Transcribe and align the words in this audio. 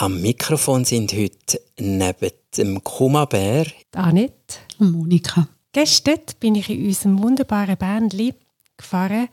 Am 0.00 0.18
Mikrofon 0.22 0.86
sind 0.86 1.12
heute 1.12 1.60
neben 1.78 2.30
dem 2.56 2.82
Kumabär 2.82 3.66
Annette 3.92 4.56
und 4.78 4.92
Monika. 4.92 5.46
Gestern 5.72 6.20
bin 6.40 6.54
ich 6.54 6.70
in 6.70 6.86
unserem 6.86 7.22
wunderbaren 7.22 7.76
Bändli 7.76 8.32
gefahren. 8.78 9.28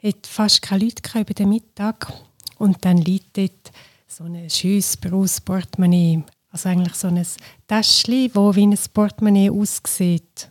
Es 0.00 0.14
fast 0.22 0.62
keine 0.62 0.84
Leute 0.84 1.02
über 1.20 1.34
den 1.34 1.50
Mittag. 1.50 2.10
Und 2.56 2.82
dann 2.86 2.96
liegt 2.96 3.36
dort 3.36 3.72
so 4.08 4.24
ein 4.24 4.48
schönes 4.48 4.96
Portemonnaie. 4.96 6.24
Also 6.50 6.70
eigentlich 6.70 6.94
so 6.94 7.08
ein 7.08 7.26
Täschchen, 7.68 8.32
das 8.32 8.56
wie 8.56 8.66
ein 8.66 8.78
Portemonnaie 8.94 9.50
aussieht. 9.50 10.49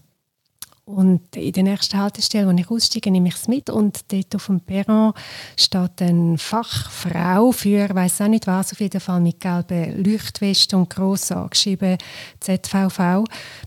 Und 0.90 1.36
in 1.36 1.52
der 1.52 1.62
nächsten 1.62 2.00
Haltestelle, 2.00 2.48
wo 2.48 2.52
ich 2.52 2.70
aussteige, 2.72 3.12
nehme 3.12 3.28
ich 3.28 3.36
es 3.36 3.48
mit. 3.48 3.70
Und 3.70 4.12
dort 4.12 4.36
auf 4.36 4.48
dem 4.48 4.60
Perron 4.60 5.14
steht 5.56 6.02
eine 6.02 6.36
Fachfrau 6.40 7.52
für, 7.52 7.94
weiß 7.94 8.22
auch 8.22 8.28
nicht 8.28 8.48
was, 8.48 8.72
auf 8.72 8.80
jeden 8.80 9.00
Fall 9.00 9.22
mit 9.22 9.40
gelben 9.40 10.04
Leuchtweste 10.04 10.76
und 10.76 10.90
gross 10.90 11.32
angeschrieben 11.32 12.00
ZVV. 12.40 13.24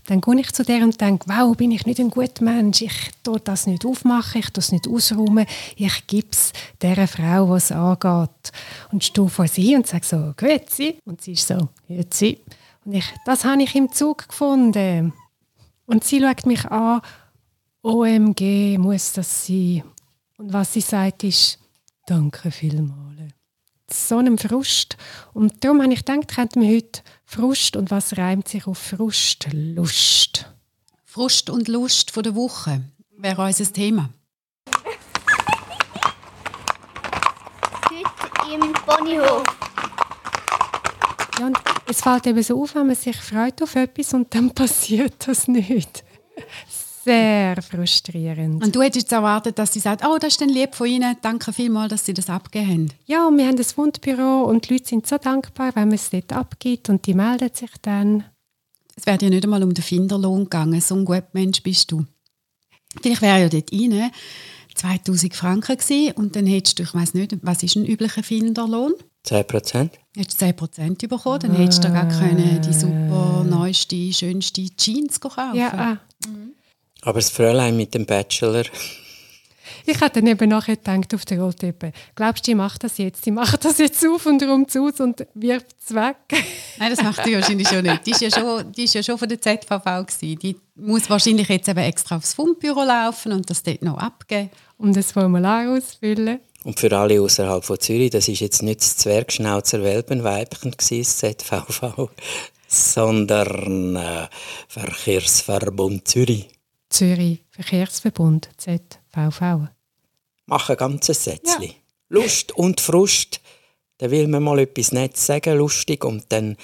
Dann 0.07 0.19
gehe 0.19 0.39
ich 0.41 0.51
zu 0.51 0.63
der 0.63 0.83
und 0.83 0.99
denke, 0.99 1.25
wow, 1.29 1.55
bin 1.55 1.71
ich 1.71 1.85
nicht 1.85 2.01
ein 2.01 2.09
guter 2.09 2.43
Mensch. 2.43 2.81
Ich 2.81 3.11
tue 3.23 3.39
das 3.39 3.67
nicht 3.67 3.85
aufmachen, 3.85 4.41
ich 4.41 4.49
tue 4.49 4.61
es 4.61 4.73
nicht 4.73 4.89
ausräumen. 4.89 5.45
Ich 5.77 6.05
gebe 6.07 6.27
es 6.29 6.51
der 6.81 7.07
Frau, 7.07 7.45
die 7.51 7.53
es 7.53 7.71
angeht. 7.71 8.51
Und 8.91 9.01
stehe 9.01 9.29
vor 9.29 9.47
sie 9.47 9.77
und 9.77 9.87
sage 9.87 10.05
so, 10.05 10.33
grüezi. 10.35 10.97
Und 11.05 11.21
sie 11.21 11.31
ist 11.31 11.47
so, 11.47 11.69
grüezi. 11.87 12.39
Und 12.83 12.95
ich, 12.95 13.05
das 13.25 13.45
habe 13.45 13.63
ich 13.63 13.73
im 13.75 13.89
Zug 13.93 14.27
gefunden. 14.27 15.13
Und 15.85 16.03
sie 16.03 16.21
schaut 16.21 16.45
mich 16.45 16.65
an, 16.65 17.01
OMG, 17.81 18.77
muss 18.77 19.13
das 19.13 19.45
sein? 19.45 19.83
Und 20.37 20.53
was 20.53 20.73
sie 20.73 20.81
sagt 20.81 21.23
ist, 21.23 21.59
danke 22.05 22.51
vielmals. 22.51 23.03
So 23.89 24.17
einem 24.17 24.37
Frust. 24.37 24.97
Und 25.33 25.63
darum 25.63 25.81
habe 25.81 25.93
ich 25.93 26.05
gedacht, 26.05 26.33
könnten 26.33 26.61
wir 26.61 26.75
heute 26.75 27.01
Frust 27.25 27.75
und 27.75 27.91
was 27.91 28.17
reimt 28.17 28.47
sich 28.47 28.65
auf 28.65 28.77
Frust? 28.77 29.47
Lust. 29.51 30.49
Frust 31.03 31.49
und 31.49 31.67
Lust 31.67 32.11
von 32.11 32.23
der 32.23 32.35
Woche 32.35 32.81
wäre 33.17 33.43
unser 33.43 33.71
Thema. 33.71 34.09
Heute 37.89 38.53
im 38.53 38.73
Ponyhof. 38.73 39.43
Ja, 41.39 41.47
und 41.47 41.72
es 41.87 42.01
fällt 42.01 42.27
eben 42.27 42.41
so 42.43 42.61
auf, 42.61 42.75
wenn 42.75 42.87
man 42.87 42.95
sich 42.95 43.17
freut 43.17 43.61
auf 43.61 43.75
etwas 43.75 44.13
und 44.13 44.33
dann 44.33 44.51
passiert 44.55 45.27
das 45.27 45.47
nicht. 45.47 46.03
Sehr 47.05 47.61
frustrierend. 47.61 48.63
Und 48.63 48.75
du 48.75 48.81
hättest 48.81 49.11
erwartet, 49.11 49.59
dass 49.59 49.73
sie 49.73 49.81
sagt, 49.81 50.05
oh, 50.05 50.17
das 50.17 50.33
ist 50.33 50.41
dann 50.41 50.49
lieb 50.49 50.73
von 50.73 50.87
Ihnen, 50.87 51.17
danke 51.21 51.51
vielmals, 51.51 51.89
dass 51.89 52.05
Sie 52.05 52.13
das 52.13 52.29
abgegeben 52.29 52.71
haben. 52.71 52.89
Ja, 53.05 53.27
und 53.27 53.37
wir 53.37 53.45
haben 53.45 53.57
das 53.57 53.77
Wundbüro 53.77 54.43
und 54.43 54.69
die 54.69 54.73
Leute 54.73 54.87
sind 54.87 55.05
so 55.05 55.17
dankbar, 55.17 55.75
wenn 55.75 55.89
man 55.89 55.95
es 55.95 56.09
dort 56.09 56.31
abgibt 56.31 56.89
und 56.89 57.05
die 57.05 57.13
melden 57.13 57.49
sich 57.53 57.71
dann. 57.81 58.23
Es 58.95 59.05
wäre 59.05 59.17
ja 59.21 59.29
nicht 59.29 59.43
einmal 59.43 59.63
um 59.63 59.73
den 59.73 59.83
Finderlohn 59.83 60.45
gegangen, 60.45 60.79
so 60.79 60.95
ein 60.95 61.03
guter 61.03 61.27
Mensch 61.33 61.61
bist 61.61 61.91
du. 61.91 62.05
Vielleicht 63.01 63.21
wäre 63.21 63.41
ja 63.41 63.49
dort 63.49 63.73
rein 63.73 64.11
2000 64.75 65.35
Franken 65.35 65.77
gewesen 65.77 66.13
und 66.13 66.35
dann 66.35 66.45
hättest 66.45 66.79
du, 66.79 66.83
ich 66.83 66.93
weiß 66.93 67.15
nicht, 67.15 67.35
was 67.41 67.63
ist 67.63 67.75
ein 67.75 67.85
üblicher 67.85 68.23
Finderlohn? 68.23 68.93
10 69.23 69.47
Prozent. 69.47 69.93
Hättest 70.15 70.41
du 70.41 70.45
10 70.45 70.55
Prozent 70.55 71.09
bekommen, 71.09 71.39
dann 71.39 71.55
hättest 71.55 71.83
du 71.83 71.87
da 71.87 71.93
gar 71.93 72.09
keine, 72.09 72.59
die 72.59 72.73
super 72.73 73.43
neueste, 73.43 74.13
schönste 74.13 74.63
Jeans 74.75 75.19
kaufen 75.19 75.55
Ja, 75.55 75.73
ah. 75.73 75.97
Aber 77.01 77.19
das 77.19 77.29
Fräulein 77.29 77.75
mit 77.75 77.93
dem 77.93 78.05
Bachelor, 78.05 78.63
Ich 79.85 79.99
hatte 79.99 80.21
dann 80.21 80.27
eben 80.27 80.49
nachher 80.49 80.77
gedacht 80.77 81.13
auf 81.13 81.25
der 81.25 81.39
Rolltreppe, 81.39 81.91
glaubst 82.15 82.45
du, 82.45 82.51
die 82.51 82.55
macht 82.55 82.83
das 82.83 82.97
jetzt? 82.97 83.25
Die 83.25 83.31
macht 83.31 83.63
das 83.65 83.77
jetzt 83.77 84.05
auf 84.05 84.25
und 84.25 84.41
rum 84.43 84.67
zu 84.67 84.85
und 84.85 85.25
wirft 85.33 85.75
es 85.83 85.93
weg. 85.93 86.15
Nein, 86.79 86.89
das 86.89 87.03
macht 87.03 87.25
die 87.25 87.33
wahrscheinlich 87.33 87.67
schon 87.67 87.83
nicht. 87.83 88.05
Die 88.05 88.11
ist 88.11 88.21
ja 88.21 88.31
schon, 88.31 88.71
die 88.71 88.83
ist 88.83 88.93
ja 88.93 89.03
schon 89.03 89.17
von 89.17 89.27
der 89.27 89.41
ZVV 89.41 89.83
gewesen. 89.83 90.39
Die 90.39 90.55
muss 90.75 91.09
wahrscheinlich 91.09 91.49
jetzt 91.49 91.67
eben 91.67 91.79
extra 91.79 92.17
aufs 92.17 92.33
Fundbüro 92.33 92.83
laufen 92.83 93.33
und 93.33 93.49
das 93.49 93.63
dort 93.63 93.81
noch 93.83 93.97
abgeben. 93.97 94.49
Um 94.77 94.93
das 94.93 95.11
Formular 95.11 95.69
ausfüllen. 95.69 96.39
Und 96.63 96.79
für 96.79 96.95
alle 96.97 97.21
außerhalb 97.21 97.63
von 97.63 97.79
Zürich, 97.79 98.11
das 98.11 98.27
ist 98.27 98.39
jetzt 98.39 98.63
nicht 98.63 98.81
das 98.81 98.97
Zwergschnauzer 98.97 99.83
Welpenweibchen 99.83 100.71
gewesen, 100.71 101.01
das 101.21 101.37
ZVV, 101.37 102.09
sondern 102.67 103.95
äh, 103.95 104.27
Verkehrsverbund 104.67 106.07
Zürich. 106.07 106.49
Zürich 106.89 107.43
Verkehrsverbund 107.49 108.49
ZVV. 108.57 109.69
Mach 110.45 110.69
ein 110.69 110.77
ganzes 110.77 111.23
Sätzchen. 111.23 111.73
Lust 112.09 112.51
und 112.51 112.81
Frust. 112.81 113.41
Da 113.97 114.11
will 114.11 114.27
man 114.27 114.43
mal 114.43 114.59
etwas 114.59 114.91
Nettes 114.91 115.25
sagen, 115.25 115.57
lustig, 115.57 116.03
und 116.03 116.25
dann 116.29 116.57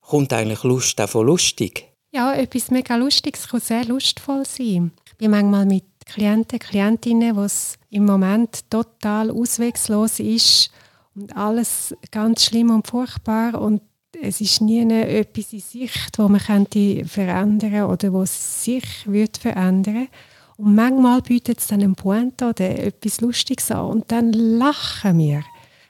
kommt 0.00 0.32
eigentlich 0.32 0.62
Lust 0.62 1.00
auch 1.00 1.08
von 1.08 1.26
lustig. 1.26 1.86
Ja, 2.10 2.34
etwas 2.34 2.70
mega 2.70 2.96
Lustiges 2.96 3.48
kann 3.48 3.60
sehr 3.60 3.84
lustvoll 3.84 4.44
sein. 4.46 4.92
Ich 5.06 5.16
bin 5.16 5.30
manchmal 5.30 5.66
mit 5.66 5.84
Klienten, 6.08 6.58
Klientinnen, 6.58 7.36
wo 7.36 7.42
es 7.42 7.78
im 7.90 8.04
Moment 8.04 8.68
total 8.70 9.30
auswegslos 9.30 10.18
ist 10.20 10.70
und 11.14 11.36
alles 11.36 11.94
ganz 12.10 12.44
schlimm 12.44 12.70
und 12.70 12.86
furchtbar 12.86 13.60
und 13.60 13.82
es 14.20 14.40
ist 14.40 14.60
nie 14.62 14.80
eine- 14.80 15.06
etwas 15.06 15.52
in 15.52 15.60
Sicht, 15.60 16.18
wo 16.18 16.28
man 16.28 16.40
könnte 16.40 17.04
verändern 17.04 17.84
oder 17.84 18.12
wo 18.12 18.22
es 18.22 18.64
sich 18.64 18.84
wird 19.06 19.36
verändern. 19.36 20.08
Und 20.56 20.74
manchmal 20.74 21.22
bietet 21.22 21.60
es 21.60 21.68
dann 21.68 21.82
einen 21.82 21.94
Point 21.94 22.42
oder 22.42 22.68
etwas 22.78 23.20
Lustiges 23.20 23.70
an 23.70 23.84
und 23.86 24.10
dann 24.10 24.32
lachen 24.32 25.18
wir. 25.18 25.44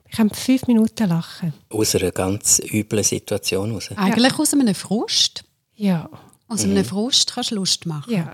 Wir 0.05 0.17
können 0.17 0.31
fünf 0.31 0.67
Minuten 0.67 1.09
lachen. 1.09 1.55
Aus 1.71 1.95
einer 1.95 2.11
ganz 2.11 2.61
üblen 2.71 3.05
Situation 3.05 3.73
raus. 3.73 3.89
Eigentlich 3.97 4.39
aus 4.39 4.53
einem 4.53 4.75
Frust. 4.75 5.45
Ja, 5.77 6.11
Aus 6.49 6.65
einem 6.65 6.85
Frust 6.85 7.33
kannst 7.35 7.51
du 7.53 7.55
Lust 7.57 7.87
machen. 7.87 8.13
ja. 8.13 8.33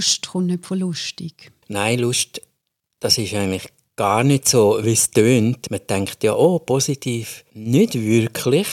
Lust 0.00 0.28
kommt 0.28 0.46
nicht 0.46 0.64
von 0.64 0.78
lustig. 0.78 1.52
Nein, 1.68 1.98
Lust, 1.98 2.40
das 3.00 3.18
ist 3.18 3.34
eigentlich 3.34 3.68
gar 3.96 4.24
nicht 4.24 4.48
so, 4.48 4.80
wie 4.82 4.94
es 4.94 5.10
tönt. 5.10 5.70
Man 5.70 5.80
denkt 5.86 6.24
ja, 6.24 6.34
oh, 6.34 6.58
positiv. 6.58 7.44
Nicht 7.52 7.92
wirklich. 7.92 8.66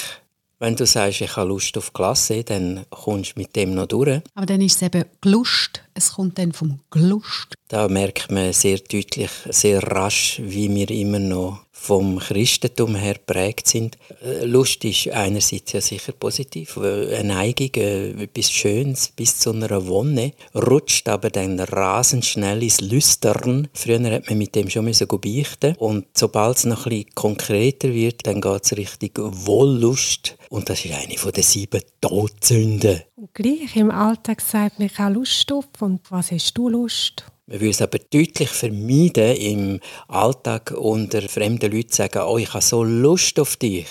Wenn 0.57 0.77
du 0.77 0.85
sagst, 0.85 1.19
ich 1.19 1.35
habe 1.35 1.49
Lust 1.49 1.77
auf 1.77 1.91
Klasse, 1.91 2.45
dann 2.45 2.85
kommst 2.91 3.35
du 3.35 3.41
mit 3.41 3.57
dem 3.57 3.75
noch 3.75 3.87
durch. 3.87 4.21
Aber 4.35 4.45
dann 4.45 4.61
ist 4.61 4.77
es 4.77 4.83
eben 4.83 5.03
Glust. 5.19 5.83
Es 5.93 6.13
kommt 6.13 6.39
dann 6.39 6.53
vom 6.53 6.79
Glust. 6.91 7.55
Da 7.67 7.89
merkt 7.89 8.31
man 8.31 8.53
sehr 8.53 8.77
deutlich, 8.77 9.31
sehr 9.49 9.83
rasch, 9.83 10.39
wie 10.41 10.73
wir 10.73 10.89
immer 10.89 11.19
noch 11.19 11.59
vom 11.79 12.19
Christentum 12.19 12.95
her 12.95 13.13
geprägt 13.13 13.67
sind. 13.67 13.97
Äh, 14.23 14.45
Lust 14.45 14.83
ist 14.83 15.09
einerseits 15.09 15.71
ja 15.71 15.81
sicher 15.81 16.11
positiv, 16.11 16.77
eine 16.77 17.23
Neigung, 17.23 17.69
äh, 17.75 18.09
etwas 18.23 18.51
Schönes 18.51 19.09
bis 19.15 19.39
zu 19.39 19.51
einer 19.51 19.87
Wonne, 19.87 20.33
rutscht 20.55 21.07
aber 21.07 21.29
dann 21.29 21.59
rasend 21.59 22.25
schnell 22.25 22.63
ins 22.63 22.81
Lüstern. 22.81 23.67
Früher 23.73 24.11
hat 24.11 24.27
man 24.27 24.37
mit 24.37 24.55
dem 24.55 24.69
schon 24.69 24.85
müssen 24.85 25.07
beichten 25.07 25.75
und 25.77 26.05
sobald 26.13 26.57
es 26.57 26.65
noch 26.65 26.85
ein 26.87 26.89
bisschen 26.89 27.15
konkreter 27.15 27.93
wird, 27.93 28.25
dann 28.25 28.41
geht 28.41 28.65
es 28.65 28.75
Richtung 28.75 29.11
Wollust 29.45 30.35
und 30.49 30.69
das 30.69 30.83
ist 30.83 30.93
eine 30.93 31.31
den 31.31 31.43
sieben 31.43 31.81
Todsünden. 32.01 33.01
Und 33.15 33.33
gleich 33.33 33.75
im 33.75 33.91
Alltag 33.91 34.41
sagt 34.41 34.79
man, 34.79 34.89
habe 34.97 35.15
Lust 35.15 35.51
auf. 35.51 35.65
Und 35.79 36.01
was 36.09 36.31
hast 36.31 36.57
du 36.57 36.69
Lust? 36.69 37.25
Man 37.49 37.59
würde 37.61 37.69
es 37.69 37.81
aber 37.81 37.97
deutlich 37.97 38.49
vermeiden, 38.49 39.35
im 39.37 39.79
Alltag 40.09 40.71
unter 40.71 41.21
fremden 41.23 41.71
Leuten 41.71 41.89
zu 41.89 41.95
sagen, 41.97 42.19
oh, 42.27 42.37
ich 42.37 42.53
habe 42.53 42.61
so 42.63 42.83
Lust 42.83 43.39
auf 43.39 43.55
dich. 43.57 43.87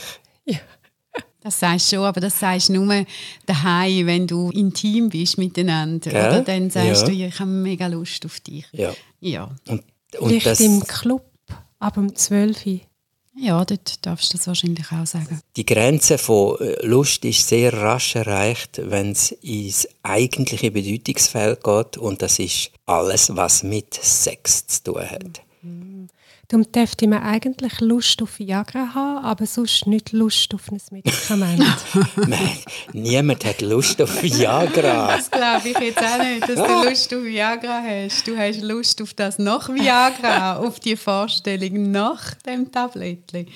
Das 1.41 1.61
sagst 1.61 1.93
du 1.93 1.97
schon, 1.97 2.05
aber 2.07 2.21
das 2.21 2.41
sagst 2.41 2.71
du 2.71 2.73
nur 2.73 3.05
daheim, 3.47 4.07
wenn 4.09 4.27
du 4.27 4.51
intim 4.51 5.09
bist 5.11 5.39
miteinander. 5.39 6.11
Gell? 6.11 6.21
Oder 6.29 6.41
dann 6.43 6.71
sagst 6.71 7.03
Ja. 7.03 7.07
du, 7.07 7.13
ich 7.13 7.39
habe 7.39 7.49
mega 7.49 7.87
Lust 7.87 8.27
auf 8.27 8.41
dich. 8.41 8.65
Ja. 8.73 8.93
Ja. 9.21 9.55
Und, 9.69 9.85
und 10.19 10.29
Vielleicht 10.29 10.47
das, 10.47 10.59
im 10.59 10.81
Club 10.81 11.25
ab 11.79 11.95
dem 11.95 12.13
12 12.17 12.67
Uhr. 12.67 12.81
Ja, 13.39 13.65
dort 13.65 14.05
darfst 14.07 14.33
du 14.33 14.39
das 14.39 14.47
wahrscheinlich 14.47 14.87
auch 14.93 15.07
sagen. 15.07 15.41
die 15.57 15.67
Grenze 15.67 16.17
von 16.17 16.59
äh, 16.59 16.87
Lust 16.87 17.25
ist 17.25 17.47
sehr 17.47 17.73
rasch 17.73 18.17
erreicht, 18.17 18.81
wenn 18.83 19.13
es 19.13 19.33
ins 19.33 19.87
eigentliche 20.03 20.71
Bedeutungsfeld 20.71 21.63
geht 21.63 21.99
und 21.99 22.23
das 22.23 22.39
ist 22.39 22.71
alles, 22.87 23.37
was 23.37 23.63
mit 23.63 23.93
Sex 23.95 24.67
zu 24.67 24.85
tun 24.85 25.11
hat. 25.11 25.46
Darum 26.49 26.71
dürfte 26.71 27.09
man 27.09 27.23
eigentlich 27.23 27.81
Lust 27.81 28.23
auf 28.23 28.39
Viagra 28.39 28.95
haben, 28.95 29.25
aber 29.25 29.47
sonst 29.47 29.87
nicht 29.89 30.13
Lust 30.13 30.55
auf 30.55 30.71
ein 30.71 30.81
Medikament. 30.93 31.65
Nein, 32.17 32.59
niemand 32.93 33.45
hat 33.45 33.63
Lust 33.63 34.01
auf 34.01 34.23
Viagra. 34.23 35.17
Das 35.17 35.29
glaube 35.29 35.69
ich 35.69 35.79
jetzt 35.79 35.99
auch 35.99 36.23
nicht, 36.23 36.49
dass 36.49 36.55
du 36.55 36.89
Lust 36.89 37.15
auf 37.15 37.25
Viagra 37.25 37.83
hast. 37.83 38.29
Du 38.29 38.37
hast 38.37 38.63
Lust 38.63 39.03
auf 39.03 39.13
das 39.15 39.39
nach 39.39 39.69
Viagra, 39.69 40.59
auf 40.59 40.79
die 40.79 40.97
Vorstellung 40.97 41.91
nach 41.91 42.35
dem 42.47 42.71
Tablettchen. 42.71 43.49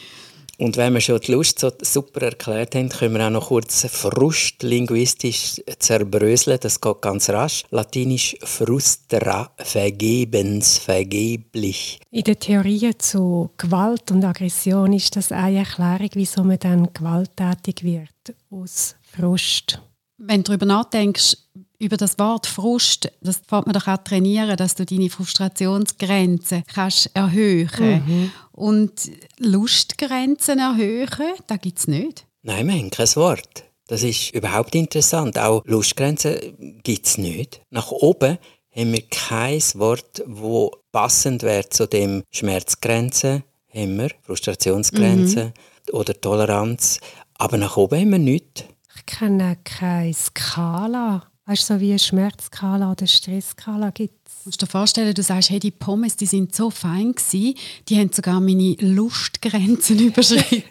Und 0.60 0.76
wenn 0.76 0.92
wir 0.92 1.00
schon 1.00 1.18
die 1.20 1.32
Lust 1.32 1.58
so 1.58 1.72
super 1.80 2.20
erklärt 2.20 2.74
haben, 2.74 2.90
können 2.90 3.14
wir 3.14 3.26
auch 3.26 3.30
noch 3.30 3.48
kurz 3.48 3.86
Frust 3.86 4.62
linguistisch 4.62 5.62
zerbröseln. 5.78 6.58
Das 6.60 6.82
geht 6.82 7.00
ganz 7.00 7.30
rasch. 7.30 7.64
Latinisch 7.70 8.36
frustra, 8.42 9.50
vergebens, 9.56 10.76
vergeblich. 10.76 11.98
In 12.10 12.24
der 12.24 12.38
Theorie 12.38 12.92
zu 12.98 13.48
Gewalt 13.56 14.10
und 14.10 14.22
Aggression 14.22 14.92
ist 14.92 15.16
das 15.16 15.32
eine 15.32 15.60
Erklärung, 15.60 16.10
wieso 16.12 16.44
man 16.44 16.58
dann 16.58 16.92
gewalttätig 16.92 17.82
wird, 17.82 18.36
aus 18.50 18.96
Frust. 19.00 19.80
Wenn 20.18 20.42
du 20.42 20.48
darüber 20.52 20.66
nachdenkst, 20.66 21.38
über 21.80 21.96
das 21.96 22.18
Wort 22.18 22.46
Frust, 22.46 23.10
das 23.22 23.40
fängt 23.48 23.66
man 23.66 23.72
doch 23.72 23.88
auch 23.88 24.04
trainieren, 24.04 24.56
dass 24.56 24.74
du 24.74 24.84
deine 24.84 25.10
Frustrationsgrenzen 25.10 26.62
kannst 26.72 27.10
erhöhen 27.14 28.04
mhm. 28.06 28.32
Und 28.52 29.10
Lustgrenzen 29.38 30.58
erhöhen, 30.58 31.08
da 31.46 31.56
gibt 31.56 31.78
es 31.78 31.88
nicht. 31.88 32.26
Nein, 32.42 32.68
wir 32.68 32.74
haben 32.74 32.90
kein 32.90 33.16
Wort. 33.16 33.64
Das 33.88 34.02
ist 34.02 34.30
überhaupt 34.32 34.74
interessant. 34.74 35.38
Auch 35.38 35.62
Lustgrenzen 35.64 36.80
gibt 36.82 37.06
es 37.06 37.18
nicht. 37.18 37.62
Nach 37.70 37.90
oben 37.90 38.38
haben 38.76 38.92
wir 38.92 39.02
kein 39.08 39.60
Wort, 39.74 40.22
wo 40.26 40.70
passend 40.92 41.42
wäre 41.42 41.68
zu 41.70 41.88
dem 41.88 42.22
Schmerzgrenzen, 42.30 43.42
haben 43.74 43.98
wir, 43.98 44.10
Frustrationsgrenzen 44.22 45.46
mhm. 45.46 45.94
oder 45.94 46.20
Toleranz. 46.20 47.00
Aber 47.34 47.56
nach 47.56 47.76
oben 47.78 48.00
haben 48.00 48.10
wir 48.10 48.18
nichts. 48.18 48.64
Ich 48.94 49.06
kenne 49.06 49.56
keine 49.64 50.12
Skala. 50.12 51.29
Weißt 51.50 51.69
du, 51.69 51.75
so 51.75 51.81
wie 51.81 51.91
eine 51.91 51.99
Schmerzskala 51.99 52.93
oder 52.93 53.08
Stressskala 53.08 53.91
gibt 53.91 54.25
es. 54.25 54.47
Musst 54.47 54.62
du 54.62 54.67
dir 54.67 54.70
vorstellen, 54.70 55.12
du 55.12 55.20
sagst, 55.20 55.50
hey, 55.50 55.58
die 55.58 55.73
Pommes, 55.73 56.14
die 56.14 56.26
sind 56.26 56.55
so 56.55 56.70
fein 56.70 57.11
gewesen, 57.11 57.56
die 57.88 57.99
haben 57.99 58.12
sogar 58.12 58.38
meine 58.38 58.76
Lustgrenzen 58.79 59.99
überschritten. 60.06 60.62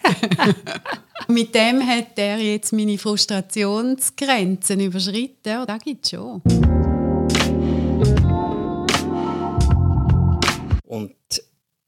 Mit 1.28 1.54
dem 1.54 1.86
hat 1.86 2.18
er 2.18 2.38
jetzt 2.38 2.72
meine 2.72 2.98
Frustrationsgrenzen 2.98 4.80
überschritten. 4.80 5.66
Das 5.68 5.84
gibt 5.84 6.06
es 6.06 6.12
schon. 6.12 6.42
Und 10.86 11.14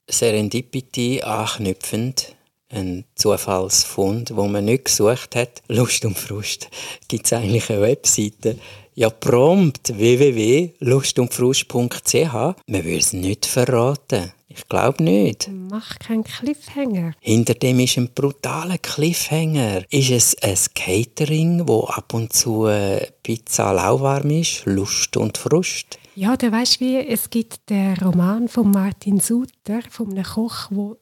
Serendipity 0.09 1.21
anknüpfend, 1.21 2.35
ein 2.71 3.05
Zufallsfund, 3.15 4.35
wo 4.35 4.47
man 4.47 4.65
nicht 4.65 4.85
gesucht 4.85 5.35
hat. 5.35 5.61
Lust 5.67 6.05
und 6.05 6.17
Frust 6.17 6.69
gibt 7.07 7.25
es 7.25 7.33
eigentlich 7.33 7.69
eine 7.69 7.81
Webseite. 7.81 8.57
Ja, 8.93 9.09
prompt 9.09 9.97
www.lustundfrust.ch. 9.97 12.33
Man 12.33 12.83
will 12.83 12.97
es 12.97 13.13
nicht 13.13 13.45
verraten. 13.45 14.33
Ich 14.53 14.67
glaube 14.67 15.01
nicht. 15.01 15.49
Mach 15.49 15.97
keinen 15.97 16.25
Cliffhanger. 16.25 17.13
Hinter 17.21 17.53
dem 17.53 17.79
ist 17.79 17.97
ein 17.97 18.09
brutaler 18.13 18.77
Cliffhanger. 18.77 19.83
Ist 19.89 20.11
es 20.11 20.35
ein 20.41 20.57
Catering, 20.75 21.65
wo 21.67 21.85
ab 21.85 22.13
und 22.13 22.33
zu 22.33 22.65
äh, 22.65 23.07
Pizza 23.23 23.71
lauwarm 23.71 24.29
ist? 24.29 24.65
Lust 24.65 25.15
und 25.15 25.37
Frust? 25.37 25.97
Ja, 26.15 26.35
du 26.35 26.51
weißt 26.51 26.81
wie, 26.81 26.97
es 26.97 27.29
gibt 27.29 27.69
den 27.69 27.95
Roman 27.97 28.49
von 28.49 28.71
Martin 28.71 29.21
Suter, 29.21 29.79
von 29.89 30.11
einem 30.11 30.25
Koch, 30.25 30.67
wo 30.69 30.97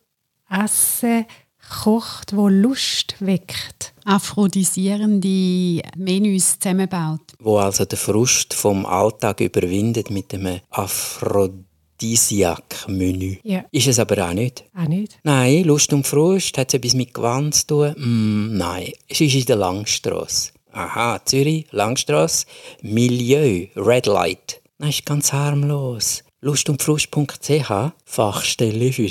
Essen 0.50 1.26
kocht, 1.70 2.36
wo 2.36 2.48
Lust 2.48 3.16
weckt. 3.20 3.94
Aphrodisierende 4.06 5.82
Menüs 5.96 6.60
zusammenbaut. 6.60 7.22
Wo 7.40 7.58
also 7.58 7.86
der 7.86 7.98
Frust 7.98 8.54
vom 8.54 8.86
Alltag 8.86 9.40
überwindet 9.40 10.10
mit 10.10 10.34
einem 10.34 10.60
Aphrodisiak-Menü. 10.72 13.38
Ja. 13.44 13.64
Ist 13.72 13.88
es 13.88 14.00
aber 14.00 14.28
auch 14.28 14.34
nicht. 14.34 14.66
Auch 14.76 14.88
nicht? 14.88 15.20
Nein, 15.24 15.64
Lust 15.64 15.94
und 15.94 16.06
Frust, 16.08 16.58
hat 16.58 16.70
es 16.70 16.74
etwas 16.74 16.96
mit 16.96 17.14
Gewand 17.14 17.54
zu 17.56 17.68
tun? 17.68 17.94
Mm, 17.98 18.58
nein, 18.58 18.92
es 19.08 19.22
ist 19.22 19.36
in 19.36 19.46
der 19.46 19.58
Langstrasse. 19.58 20.52
Aha, 20.72 21.20
Zürich, 21.26 21.66
Langstrasse, 21.72 22.46
Milieu, 22.82 23.68
Red 23.76 24.06
Light. 24.06 24.62
Nein, 24.78 24.92
ist 24.92 25.06
ganz 25.06 25.34
harmlos. 25.34 26.24
Lustundfrust.ch, 26.42 27.72
Fachstelle 28.06 28.94
für 28.94 29.10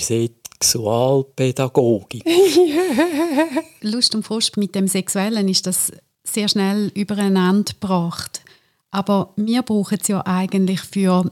Sexualpädagogik. 0.60 2.24
Lust 3.82 4.14
und 4.14 4.24
Frust 4.24 4.56
mit 4.56 4.74
dem 4.74 4.88
Sexuellen 4.88 5.48
ist 5.48 5.66
das 5.66 5.92
sehr 6.24 6.48
schnell 6.48 6.90
übereinander 6.94 7.72
gebracht. 7.72 8.42
Aber 8.90 9.34
wir 9.36 9.62
brauchen 9.62 9.98
es 10.00 10.08
ja 10.08 10.24
eigentlich 10.24 10.80
für 10.80 11.30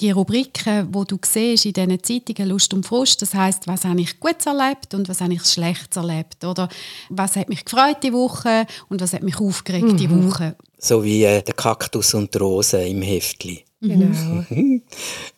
die 0.00 0.10
Rubriken, 0.10 0.88
wo 0.92 1.04
du 1.04 1.16
siehst 1.24 1.64
in 1.64 1.72
diesen 1.72 2.02
Zeitungen 2.02 2.50
Lust 2.50 2.74
und 2.74 2.86
Frust. 2.86 3.22
Das 3.22 3.34
heißt, 3.34 3.66
was 3.66 3.84
habe 3.84 4.00
ich 4.00 4.20
gut 4.20 4.44
erlebt 4.44 4.92
und 4.92 5.08
was 5.08 5.22
habe 5.22 5.32
ich 5.32 5.42
schlecht 5.44 5.96
erlebt 5.96 6.44
oder 6.44 6.68
was 7.08 7.36
hat 7.36 7.48
mich 7.48 7.64
gefreut 7.64 8.02
die 8.02 8.12
Woche 8.12 8.66
und 8.90 9.00
was 9.00 9.14
hat 9.14 9.22
mich 9.22 9.40
aufgeregt 9.40 9.86
mhm. 9.86 9.96
die 9.96 10.10
Woche. 10.10 10.54
So 10.76 11.02
wie 11.02 11.24
äh, 11.24 11.42
der 11.42 11.54
Kaktus 11.54 12.12
und 12.14 12.32
die 12.34 12.38
Rose 12.38 12.86
im 12.86 13.00
Heftli. 13.00 13.64
Genau. 13.80 14.44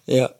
ja. 0.06 0.31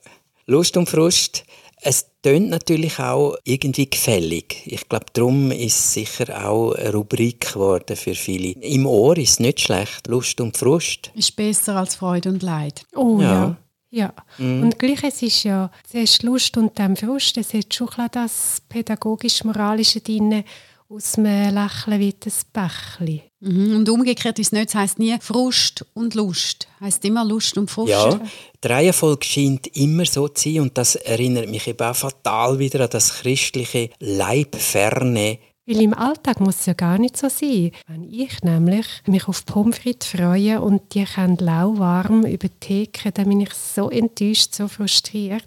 Lust 0.47 0.77
und 0.77 0.89
Frust 0.89 1.45
es 1.83 2.10
tönt 2.23 2.51
natürlich 2.51 2.99
auch 2.99 3.37
irgendwie 3.45 3.89
gefällig. 3.89 4.63
Ich 4.67 4.89
glaube, 4.89 5.07
darum 5.13 5.51
ist 5.51 5.79
es 5.79 5.93
sicher 5.95 6.47
auch 6.47 6.73
eine 6.73 6.93
Rubrik 6.93 7.53
geworden 7.53 7.97
für 7.97 8.15
viele. 8.15 8.53
Im 8.61 8.87
Ohr 8.87 9.17
ist 9.17 9.31
es 9.31 9.41
nicht 9.41 9.61
schlecht. 9.61 10.07
Lust 10.09 10.41
und 10.41 10.57
Frust. 10.57 11.11
Ist 11.15 11.37
besser 11.37 11.77
als 11.77 11.95
Freude 11.95 12.29
und 12.29 12.43
Leid. 12.43 12.83
Oh 12.95 13.19
ja. 13.21 13.33
ja. 13.33 13.57
Ja, 13.93 14.13
mm. 14.39 14.63
und 14.63 14.79
gleich 14.79 15.03
es 15.03 15.21
ist 15.21 15.43
ja 15.43 15.69
zuerst 15.91 16.23
Lust 16.23 16.57
und 16.57 16.79
dann 16.79 16.97
Frust. 16.97 17.37
Es 17.39 17.53
hat 17.53 17.75
schon 17.75 17.89
das 18.13 18.63
pädagogisch-moralische 18.69 20.01
drin, 20.01 20.45
aus 20.91 21.17
einem 21.17 21.55
Lächeln 21.55 22.01
wie 22.01 22.15
ein 22.25 22.33
Bächli. 22.53 23.23
Mhm. 23.39 23.77
Und 23.77 23.89
umgekehrt 23.89 24.39
ist 24.41 24.49
es 24.49 24.53
nicht, 24.53 24.71
das 24.71 24.75
heisst 24.75 24.99
nie 24.99 25.17
Frust 25.21 25.87
und 25.95 26.15
Lust. 26.15 26.67
Es 26.79 26.87
heisst 26.87 27.05
immer 27.05 27.25
Lust 27.25 27.57
und 27.57 27.71
Frust. 27.71 27.93
Ja, 27.93 28.21
die 28.63 28.69
Reihenfolge 28.69 29.25
scheint 29.25 29.69
immer 29.77 30.05
so 30.05 30.27
zu 30.29 30.51
sein 30.51 30.63
und 30.63 30.77
das 30.77 30.97
erinnert 30.97 31.49
mich 31.49 31.67
eben 31.69 31.87
auch 31.87 31.95
fatal 31.95 32.59
wieder 32.59 32.81
an 32.81 32.91
das 32.91 33.21
christliche 33.21 33.91
Leibferne. 34.01 35.39
Weil 35.65 35.83
im 35.83 35.95
Alltag 35.95 36.41
muss 36.41 36.61
es 36.61 36.67
ja 36.67 36.73
gar 36.73 36.99
nicht 36.99 37.17
so 37.17 37.29
sein. 37.29 37.71
Wenn 37.87 38.03
ich 38.03 38.43
nämlich 38.43 38.87
mich 39.07 39.29
auf 39.29 39.47
Pommes 39.47 39.79
frites 39.79 40.09
freue 40.09 40.61
und 40.61 40.95
die 40.95 41.05
können 41.05 41.37
lauwarm 41.37 42.25
über 42.25 42.49
die 42.49 42.59
Theke, 42.59 43.13
dann 43.13 43.29
bin 43.29 43.41
ich 43.41 43.55
so 43.55 43.89
enttäuscht, 43.91 44.55
so 44.55 44.67
frustriert. 44.67 45.45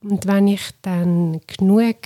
Und 0.00 0.26
wenn 0.26 0.46
ich 0.46 0.62
dann 0.82 1.40
genug 1.46 1.96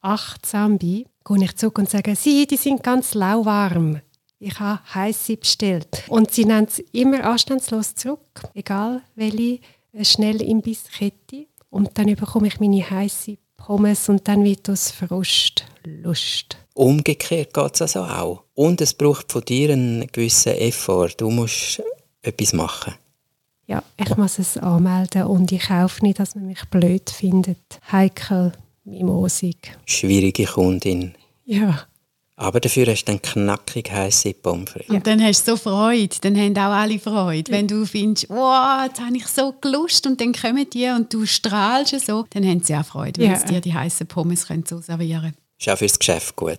achtsam 0.00 0.78
bin, 0.78 1.06
gehe 1.24 1.44
ich 1.44 1.56
zurück 1.56 1.78
und 1.78 1.88
sage, 1.88 2.14
sie, 2.16 2.46
die 2.46 2.56
sind 2.56 2.82
ganz 2.82 3.14
lauwarm. 3.14 4.00
Ich 4.38 4.60
habe 4.60 4.80
heiße 4.94 5.36
bestellt. 5.36 6.04
Und 6.08 6.30
sie 6.30 6.44
nennt 6.44 6.70
es 6.70 6.78
immer 6.92 7.24
anstandslos 7.24 7.94
zurück, 7.94 8.42
egal 8.54 9.02
welche 9.14 9.60
äh, 9.92 10.04
schnell 10.04 10.42
Imbisskette. 10.42 11.46
Und 11.70 11.96
dann 11.98 12.14
bekomme 12.14 12.48
ich 12.48 12.60
meine 12.60 12.88
heiße 12.88 13.38
Pommes 13.56 14.08
und 14.08 14.28
dann 14.28 14.44
wird 14.44 14.68
aus 14.68 14.90
Frust 14.90 15.64
Lust. 15.84 16.56
Umgekehrt 16.74 17.54
geht 17.54 17.74
es 17.74 17.82
also 17.82 18.00
auch. 18.00 18.44
Und 18.54 18.80
es 18.80 18.94
braucht 18.94 19.32
von 19.32 19.44
dir 19.44 19.70
einen 19.70 20.06
gewissen 20.08 20.54
Effort. 20.54 21.10
Du 21.16 21.30
musst 21.30 21.82
etwas 22.22 22.52
machen. 22.52 22.94
Ja, 23.66 23.82
ich 23.96 24.16
muss 24.16 24.38
es 24.38 24.58
anmelden 24.58 25.24
und 25.24 25.50
ich 25.50 25.68
kaufe 25.68 26.04
nicht, 26.04 26.18
dass 26.18 26.34
man 26.34 26.46
mich 26.46 26.62
blöd 26.70 27.08
findet. 27.08 27.80
Heikel 27.90 28.52
Mimosig. 28.84 29.56
Schwierige 29.86 30.44
Kundin. 30.44 31.14
Ja. 31.44 31.86
Aber 32.36 32.58
dafür 32.58 32.86
hast 32.86 33.04
du 33.04 33.12
dann 33.12 33.22
knackig 33.22 33.90
heiße 33.92 34.34
Pommes 34.34 34.70
frites. 34.70 34.90
Und 34.90 35.06
dann 35.06 35.22
hast 35.22 35.46
du 35.46 35.52
so 35.52 35.56
Freude, 35.56 36.16
dann 36.20 36.36
haben 36.36 36.56
auch 36.56 36.72
alle 36.72 36.98
Freude. 36.98 37.52
Wenn 37.52 37.68
du 37.68 37.86
findest, 37.86 38.28
wow, 38.28 38.84
jetzt 38.86 39.00
habe 39.00 39.16
ich 39.16 39.26
so 39.26 39.54
gelust 39.60 40.06
und 40.06 40.20
dann 40.20 40.32
kommen 40.32 40.68
die 40.68 40.88
und 40.88 41.14
du 41.14 41.26
strahlst 41.26 41.98
so, 42.04 42.26
dann 42.30 42.44
haben 42.44 42.60
sie 42.60 42.74
auch 42.74 42.84
Freude, 42.84 43.20
wenn 43.20 43.30
ja. 43.30 43.38
sie 43.38 43.46
dir 43.46 43.60
die 43.60 43.72
heißen 43.72 44.08
Pommes 44.08 44.48
können 44.48 44.64
so 44.66 44.80
servieren 44.80 45.20
können. 45.22 45.36
Ist 45.60 45.68
auch 45.68 45.78
fürs 45.78 45.98
Geschäft 45.98 46.34
gut. 46.34 46.58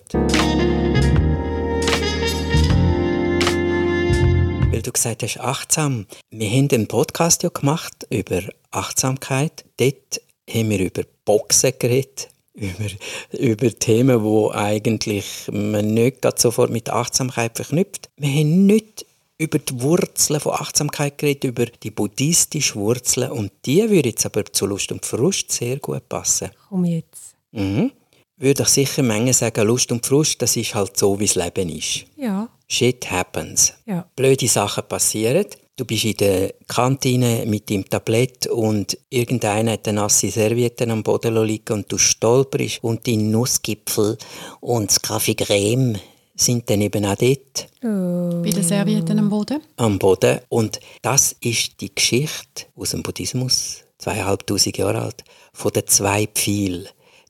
Weil 4.71 4.81
du 4.81 4.91
gesagt 4.91 5.23
hast, 5.23 5.39
achtsam. 5.41 6.05
Wir 6.29 6.49
haben 6.49 6.69
einen 6.71 6.87
Podcast 6.87 7.43
ja 7.43 7.49
gemacht 7.49 8.07
über 8.09 8.41
Achtsamkeit. 8.71 9.65
Dort 9.77 10.21
haben 10.49 10.69
wir 10.69 10.79
über 10.79 11.03
Boxen 11.25 11.73
geredet, 11.77 12.29
über, 12.53 12.85
über 13.31 13.69
Themen, 13.77 14.23
wo 14.23 14.51
eigentlich 14.51 15.49
man 15.51 15.93
nicht 15.93 16.25
sofort 16.39 16.71
mit 16.71 16.89
Achtsamkeit 16.89 17.55
verknüpft. 17.55 18.09
Wir 18.17 18.29
haben 18.29 18.65
nicht 18.65 19.05
über 19.37 19.59
die 19.59 19.81
Wurzeln 19.81 20.39
von 20.39 20.53
Achtsamkeit 20.53 21.17
geredet, 21.17 21.43
über 21.43 21.65
die 21.65 21.91
buddhistischen 21.91 22.79
Wurzeln 22.81 23.31
und 23.31 23.51
die 23.65 23.89
würde 23.89 24.09
jetzt 24.09 24.25
aber 24.25 24.45
zu 24.45 24.65
Lust 24.65 24.91
und 24.91 25.05
Frust 25.05 25.51
sehr 25.51 25.77
gut 25.79 26.07
passen. 26.07 26.51
Komm 26.69 26.85
jetzt. 26.85 27.35
Mhm. 27.51 27.91
Würde 28.37 28.63
ich 28.63 28.69
sicher 28.69 29.03
Menge 29.03 29.33
sagen, 29.33 29.65
Lust 29.67 29.91
und 29.91 30.05
Frust, 30.05 30.41
das 30.41 30.55
ist 30.55 30.75
halt 30.75 30.97
so, 30.97 31.19
wie 31.19 31.25
das 31.25 31.35
Leben 31.35 31.69
ist. 31.69 32.05
Ja. 32.17 32.49
Shit 32.67 33.09
happens. 33.09 33.73
Ja. 33.85 34.09
Blöde 34.15 34.47
Sachen 34.47 34.83
passieren. 34.87 35.45
Du 35.77 35.83
bist 35.83 36.05
in 36.05 36.15
der 36.15 36.53
Kantine 36.69 37.43
mit 37.45 37.69
dem 37.69 37.83
Tablett 37.89 38.47
und 38.47 38.97
irgendeiner 39.09 39.73
hat 39.73 39.89
eine 39.89 39.99
nasse 39.99 40.31
Serviette 40.31 40.89
am 40.89 41.03
Boden 41.03 41.35
liegen 41.43 41.73
und 41.73 41.91
du 41.91 41.97
stolperst 41.97 42.81
und 42.81 43.05
dein 43.05 43.29
Nussgipfel 43.29 44.17
und 44.61 44.89
das 44.89 45.01
Kaffee 45.01 45.35
Creme 45.35 45.99
sind 46.33 46.69
dann 46.69 46.79
eben 46.79 47.03
auch 47.03 47.15
dort. 47.15 47.67
Oh. 47.83 48.41
Bei 48.41 48.51
den 48.51 48.63
Servietten 48.63 49.19
am 49.19 49.27
Boden? 49.27 49.59
Am 49.75 49.99
Boden. 49.99 50.39
Und 50.47 50.79
das 51.01 51.35
ist 51.41 51.81
die 51.81 51.93
Geschichte 51.93 52.67
aus 52.77 52.91
dem 52.91 53.03
Buddhismus, 53.03 53.83
zweieinhalbtausend 53.97 54.77
Jahre 54.77 55.01
alt, 55.01 55.25
von 55.51 55.73
den 55.73 55.87
zwei 55.87 56.25
Pfeilen. 56.27 56.87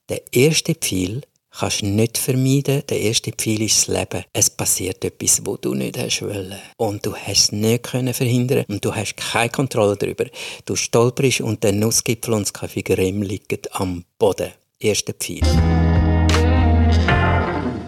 Der 0.08 0.22
erste 0.32 0.76
Pfeil 0.76 1.22
kannst 1.58 1.82
du 1.82 1.88
nicht 1.88 2.18
vermeiden. 2.18 2.84
Der 2.90 3.00
erste 3.00 3.32
Pfeil 3.32 3.62
ist 3.62 3.88
das 3.88 3.96
Leben. 3.96 4.26
Es 4.34 4.50
passiert 4.50 5.04
etwas, 5.06 5.42
wo 5.46 5.58
du 5.58 5.74
nicht 5.74 5.98
hast 5.98 6.22
wollen. 6.22 6.56
Und 6.78 7.06
du 7.06 7.16
hast 7.16 7.46
es 7.46 7.52
nicht 7.52 7.84
können 7.84 8.14
verhindern 8.14 8.66
und 8.68 8.84
du 8.84 8.94
hast 8.94 9.16
keine 9.16 9.50
Kontrolle 9.50 9.96
darüber. 9.96 10.26
Du 10.66 10.76
stolperst 10.76 11.42
und 11.42 11.64
der 11.64 11.72
Nussgipfel 11.72 12.34
und 12.34 12.44
das 12.44 12.54
Kaffee 12.54 12.84
Grimm 12.84 13.22
liegen 13.22 13.62
am 13.72 14.04
Boden. 14.20 14.52
Erster 14.80 15.14
Pfeil. 15.14 15.42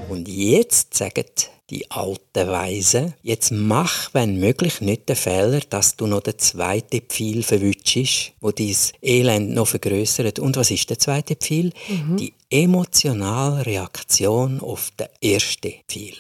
Und 0.09 0.27
jetzt 0.27 0.93
sagen 0.93 1.25
die 1.69 1.91
alten 1.91 2.47
Weisen, 2.47 3.13
jetzt 3.23 3.51
mach, 3.51 4.13
wenn 4.13 4.39
möglich, 4.39 4.79
nicht 4.79 5.09
den 5.09 5.17
Fehler, 5.17 5.59
dass 5.69 5.97
du 5.97 6.07
noch 6.07 6.21
den 6.21 6.39
zweiten 6.39 7.01
Pfeil 7.01 7.43
verwutschst, 7.43 8.31
wo 8.39 8.51
dieses 8.51 8.93
Elend 9.01 9.53
noch 9.53 9.67
vergrößert. 9.67 10.39
Und 10.39 10.55
was 10.55 10.71
ist 10.71 10.89
der 10.89 10.97
zweite 10.97 11.35
Pfeil? 11.35 11.71
Mhm. 11.89 12.15
Die 12.15 12.33
emotionale 12.49 13.65
Reaktion 13.65 14.61
auf 14.61 14.91
den 14.97 15.07
ersten 15.21 15.73
Pfeil. 15.87 16.13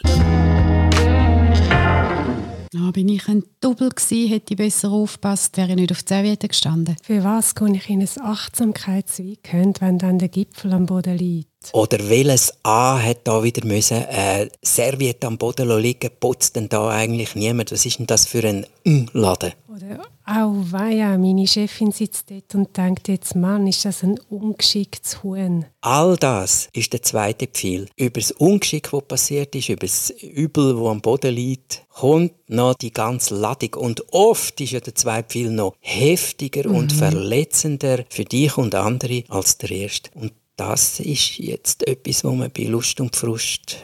Ah, 2.75 2.91
bin 2.91 3.07
ich 3.07 3.27
ein 3.29 3.43
Double 3.61 3.89
gewesen, 3.89 4.29
hätte 4.29 4.53
ich 4.53 4.57
besser 4.57 4.91
aufgepasst, 4.91 5.55
wäre 5.55 5.69
ich 5.69 5.75
nicht 5.77 5.91
auf 5.91 6.03
die 6.03 6.13
Serviette 6.13 6.47
gestanden. 6.49 6.97
Für 7.01 7.23
was 7.23 7.55
kann 7.55 7.73
ich 7.73 7.89
in 7.89 8.01
ein 8.01 8.09
Achtsamkeitsweekend, 8.21 9.79
wenn 9.79 9.97
dann 9.97 10.19
der 10.19 10.27
Gipfel 10.27 10.73
am 10.73 10.85
Boden 10.85 11.17
liegt? 11.17 11.49
Oder 11.73 12.09
welches 12.09 12.53
A 12.63 12.99
hat 13.01 13.21
da 13.23 13.41
wieder 13.41 13.65
müssen 13.65 14.03
äh, 14.03 14.49
Serviette 14.61 15.27
am 15.27 15.37
Boden 15.37 15.69
liegen, 15.79 16.11
putzt 16.19 16.57
denn 16.57 16.67
da 16.67 16.89
eigentlich 16.89 17.35
niemand? 17.35 17.71
Was 17.71 17.85
ist 17.85 17.99
denn 17.99 18.07
das 18.07 18.27
für 18.27 18.43
ein 18.43 18.65
Laden? 19.13 19.53
Oder 19.69 20.01
auch 20.27 20.53
weia, 20.71 21.17
meine 21.17 21.47
Chefin 21.47 21.91
sitzt 21.91 22.29
dort 22.29 22.53
und 22.53 22.75
denkt 22.75 23.07
jetzt, 23.07 23.35
Mann, 23.35 23.65
ist 23.65 23.85
das 23.85 24.03
ein 24.03 24.19
ungeschicktes 24.29 25.23
Huhn. 25.23 25.65
All 25.81 26.17
das 26.17 26.67
ist 26.73 26.91
der 26.91 27.01
zweite 27.01 27.47
Pfeil. 27.47 27.87
Über 27.95 28.19
das 28.19 28.31
Ungeschick, 28.31 28.91
was 28.91 29.05
passiert 29.05 29.55
ist, 29.55 29.69
über 29.69 29.87
das 29.87 30.09
Übel, 30.09 30.75
das 30.75 30.85
am 30.85 31.01
Boden 31.01 31.33
liegt, 31.33 31.85
kommt 31.89 32.33
noch 32.49 32.75
die 32.75 32.91
ganze 32.91 33.35
Ladung. 33.35 33.73
Und 33.75 34.13
oft 34.13 34.59
ist 34.59 34.71
ja 34.71 34.79
der 34.79 34.95
zweite 34.95 35.29
Pfeil 35.29 35.49
noch 35.49 35.75
heftiger 35.79 36.67
mhm. 36.67 36.75
und 36.75 36.93
verletzender 36.93 38.03
für 38.09 38.25
dich 38.25 38.57
und 38.57 38.75
andere 38.75 39.23
als 39.29 39.57
der 39.57 39.71
erste. 39.71 40.11
Und 40.15 40.33
das 40.57 40.99
ist 40.99 41.37
jetzt 41.37 41.87
etwas, 41.87 42.23
was 42.23 42.33
man 42.33 42.51
bei 42.51 42.63
Lust 42.63 42.99
und 42.99 43.15
Frust 43.15 43.77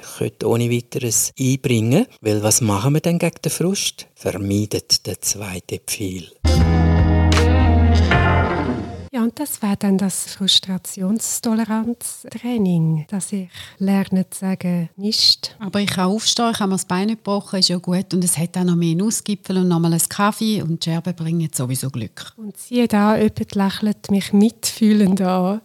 ohne 0.44 0.72
weiteres 0.72 1.32
einbringen 1.40 2.06
könnte. 2.06 2.18
Weil 2.22 2.44
was 2.44 2.62
machen 2.62 2.96
wir 2.96 3.02
denn 3.02 3.20
gegen 3.20 3.38
den 3.46 3.52
Frust? 3.52 4.08
Vermeidet 4.16 5.06
den 5.06 5.18
zweiten 5.22 5.80
Pfeil. 5.86 6.26
Ja, 9.12 9.22
und 9.22 9.40
das 9.40 9.62
wäre 9.62 9.78
dann 9.78 10.00
das 10.00 10.34
Frustrationstoleranztraining, 10.34 13.06
dass 13.08 13.32
ich 13.32 13.48
lerne 13.78 14.28
zu 14.28 14.40
sagen, 14.40 14.90
Mist. 14.98 15.56
Aber 15.60 15.82
ich 15.82 15.92
kann 15.92 16.06
aufstehen, 16.06 16.50
ich 16.52 16.60
habe 16.60 16.70
mir 16.70 16.78
das 16.78 16.86
Bein 16.86 17.06
nicht 17.06 17.20
gebrochen, 17.20 17.60
ist 17.60 17.70
ja 17.70 17.78
gut. 17.78 18.12
Und 18.12 18.24
es 18.24 18.40
hat 18.40 18.58
auch 18.58 18.64
noch 18.64 18.76
mehr 18.76 18.96
Nussgipfel 18.96 19.60
und 19.60 19.68
nochmal 19.68 19.94
einen 19.94 20.10
Kaffee 20.10 20.64
und 20.64 20.84
die 20.84 20.90
Scherben 20.90 21.14
bringen 21.14 21.48
sowieso 21.54 21.92
Glück. 21.92 22.34
Und 22.38 22.58
siehe 22.58 22.88
da, 22.88 23.16
jemand 23.16 23.54
lächelt 23.54 24.10
mich 24.10 24.34
mitfühlend 24.34 25.22
an 25.22 25.62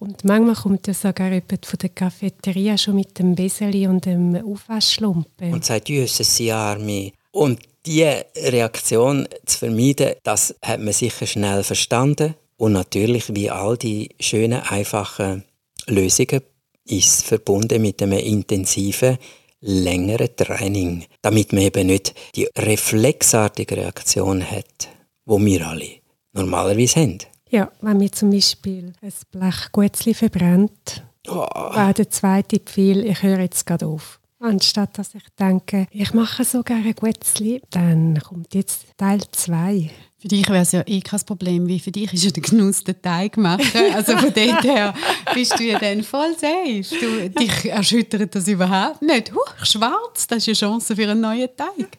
und 0.00 0.24
manchmal 0.24 0.54
kommt 0.54 0.86
ja 0.86 0.94
sogar 0.94 1.30
jemand 1.30 1.66
von 1.66 1.78
der 1.78 1.90
Cafeteria 1.90 2.78
schon 2.78 2.96
mit 2.96 3.18
dem 3.18 3.34
Beseli 3.34 3.86
und 3.86 4.06
dem 4.06 4.34
Aufwaschlumpen. 4.34 5.52
Und 5.52 5.64
sagt, 5.64 5.90
Jesus, 5.90 6.36
sie 6.36 6.50
Arme. 6.50 7.12
Und 7.32 7.60
diese 7.84 8.24
Reaktion 8.34 9.28
zu 9.44 9.58
vermeiden, 9.58 10.14
das 10.22 10.54
hat 10.62 10.80
man 10.80 10.94
sicher 10.94 11.26
schnell 11.26 11.62
verstanden. 11.62 12.34
Und 12.56 12.72
natürlich, 12.72 13.34
wie 13.34 13.50
all 13.50 13.76
die 13.76 14.08
schönen, 14.18 14.62
einfachen 14.62 15.44
Lösungen, 15.86 16.40
ist 16.86 17.24
verbunden 17.24 17.82
mit 17.82 18.02
einem 18.02 18.18
intensiven, 18.18 19.18
längeren 19.60 20.34
Training, 20.34 21.04
damit 21.20 21.52
man 21.52 21.62
eben 21.62 21.88
nicht 21.88 22.14
die 22.34 22.48
reflexartige 22.56 23.76
Reaktion 23.76 24.42
hat, 24.50 24.88
wo 25.26 25.38
wir 25.38 25.66
alle 25.66 25.90
normalerweise 26.32 27.00
haben. 27.00 27.18
Ja, 27.50 27.70
wenn 27.80 27.98
mir 27.98 28.12
zum 28.12 28.30
Beispiel 28.30 28.92
ein 29.02 29.12
Blech 29.32 29.72
Gutzli 29.72 30.14
verbrennt, 30.14 31.04
oh. 31.28 31.46
wäre 31.74 31.94
der 31.94 32.08
zweite 32.08 32.60
Pfeil, 32.60 33.04
ich 33.04 33.22
höre 33.22 33.40
jetzt 33.40 33.66
gerade 33.66 33.86
auf. 33.86 34.20
Anstatt 34.38 34.96
dass 34.96 35.14
ich 35.14 35.24
denke, 35.38 35.86
ich 35.90 36.14
mache 36.14 36.44
so 36.44 36.62
gerne 36.62 36.94
Gutzli, 36.94 37.60
dann 37.70 38.18
kommt 38.20 38.54
jetzt 38.54 38.86
Teil 38.96 39.20
2. 39.30 39.90
Für 40.20 40.28
dich 40.28 40.46
wäre 40.50 40.60
es 40.60 40.72
ja 40.72 40.82
eh 40.86 41.00
kein 41.00 41.20
Problem, 41.20 41.66
wie 41.66 41.80
für 41.80 41.90
dich 41.90 42.12
ist 42.12 42.24
ja 42.24 42.30
der 42.30 42.42
Genuss 42.42 42.84
den 42.84 43.00
Teig 43.00 43.38
machen. 43.38 43.94
Also 43.94 44.18
von 44.18 44.30
dort 44.34 44.64
her 44.64 44.92
bist 45.32 45.58
du 45.58 45.64
ja 45.64 45.78
dann 45.78 46.02
voll 46.02 46.34
safe. 46.38 46.84
Du, 47.00 47.30
dich 47.30 47.70
erschüttert 47.70 48.34
das 48.34 48.46
überhaupt 48.46 49.00
nicht. 49.00 49.32
Huch, 49.32 49.64
schwarz, 49.64 50.26
das 50.26 50.46
ist 50.46 50.48
eine 50.48 50.72
Chance 50.72 50.94
für 50.94 51.08
einen 51.08 51.22
neuen 51.22 51.48
Teig. 51.56 51.96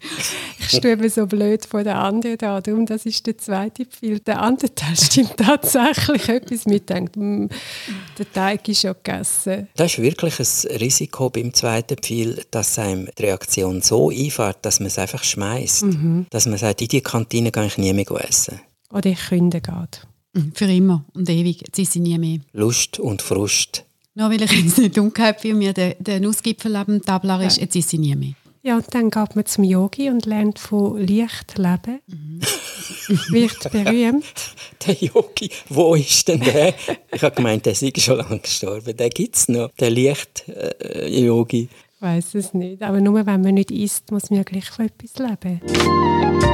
Ich 0.59 0.69
stehe 0.69 1.09
so 1.09 1.25
blöd 1.25 1.65
vor 1.65 1.83
der 1.83 1.97
anderen 1.97 2.37
da. 2.37 2.61
Darum, 2.61 2.85
das 2.85 3.07
ist 3.07 3.25
der 3.25 3.39
zweite 3.39 3.85
Pfeil. 3.85 4.19
Der 4.19 4.39
andere 4.39 4.73
Teil 4.75 4.95
stimmt 4.95 5.37
tatsächlich 5.37 6.29
etwas 6.29 6.67
mit. 6.67 6.89
Denkt, 6.89 7.15
hm, 7.15 7.49
der 8.19 8.31
Teig 8.31 8.67
ist 8.67 8.81
schon 8.81 8.95
gegessen. 9.03 9.67
Das 9.75 9.93
ist 9.93 9.99
wirklich 9.99 10.39
ein 10.39 10.77
Risiko 10.77 11.31
beim 11.31 11.55
zweiten 11.55 11.97
Pfeil, 11.97 12.43
dass 12.51 12.77
einem 12.77 13.09
die 13.17 13.23
Reaktion 13.23 13.81
so 13.81 14.11
einfährt, 14.11 14.59
dass 14.61 14.79
man 14.79 14.87
es 14.87 14.99
einfach 14.99 15.23
schmeißt. 15.23 15.85
Mhm. 15.85 16.27
Dass 16.29 16.45
man 16.45 16.59
sagt, 16.59 16.83
in 16.83 16.87
die 16.87 17.01
Kantine 17.01 17.51
gehe 17.51 17.65
ich 17.65 17.79
nie 17.79 17.93
mehr 17.93 18.05
essen. 18.17 18.59
Oder 18.91 19.11
ich 19.11 19.29
künde 19.29 19.61
geht. 19.61 20.07
Mhm, 20.33 20.51
für 20.53 20.65
immer 20.65 21.05
und 21.13 21.29
ewig. 21.29 21.61
Jetzt 21.61 21.79
ist 21.79 21.93
sie 21.93 21.99
nie 21.99 22.17
mehr. 22.17 22.39
Lust 22.53 22.99
und 22.99 23.21
Frust. 23.21 23.85
Nur 24.13 24.29
weil 24.29 24.41
ich 24.41 24.51
jetzt 24.51 24.77
nicht 24.77 24.97
umgekehrt 24.97 25.43
wie 25.43 25.53
mir 25.53 25.73
der, 25.73 25.95
der 25.95 26.19
Nussgipfel 26.19 26.75
am 26.75 27.01
Tablar 27.01 27.41
ist, 27.43 27.57
ja. 27.57 27.63
jetzt 27.63 27.75
ist 27.75 27.89
sie 27.89 27.97
nie 27.97 28.15
mehr. 28.15 28.33
Ja, 28.63 28.75
und 28.75 28.85
dann 28.93 29.09
geht 29.09 29.35
man 29.35 29.45
zum 29.45 29.63
Yogi 29.63 30.09
und 30.09 30.27
lernt 30.27 30.59
von 30.59 30.97
Licht 30.99 31.57
leben. 31.57 31.99
Mhm. 32.05 32.41
Wird 33.29 33.71
berühmt. 33.71 34.23
Der 34.85 34.95
Yogi, 34.95 35.49
wo 35.69 35.95
ist 35.95 36.27
denn 36.27 36.39
der? 36.39 36.73
Ich 37.11 37.21
habe 37.21 37.35
gemeint, 37.35 37.67
der 37.67 37.73
ist 37.73 38.01
schon 38.01 38.17
lange 38.17 38.39
gestorben. 38.39 38.97
Den 38.97 39.09
gibt 39.11 39.35
es 39.35 39.47
noch, 39.47 39.69
der 39.79 39.91
Licht-Yogi. 39.91 41.59
Äh, 41.59 41.63
ich 41.65 42.01
weiß 42.01 42.35
es 42.35 42.53
nicht. 42.55 42.81
Aber 42.81 42.99
nur 42.99 43.25
wenn 43.25 43.41
man 43.41 43.53
nicht 43.53 43.69
isst, 43.69 44.11
muss 44.11 44.31
man 44.31 44.37
ja 44.37 44.43
gleich 44.43 44.71
von 44.71 44.85
etwas 44.85 45.17
leben. 45.19 46.50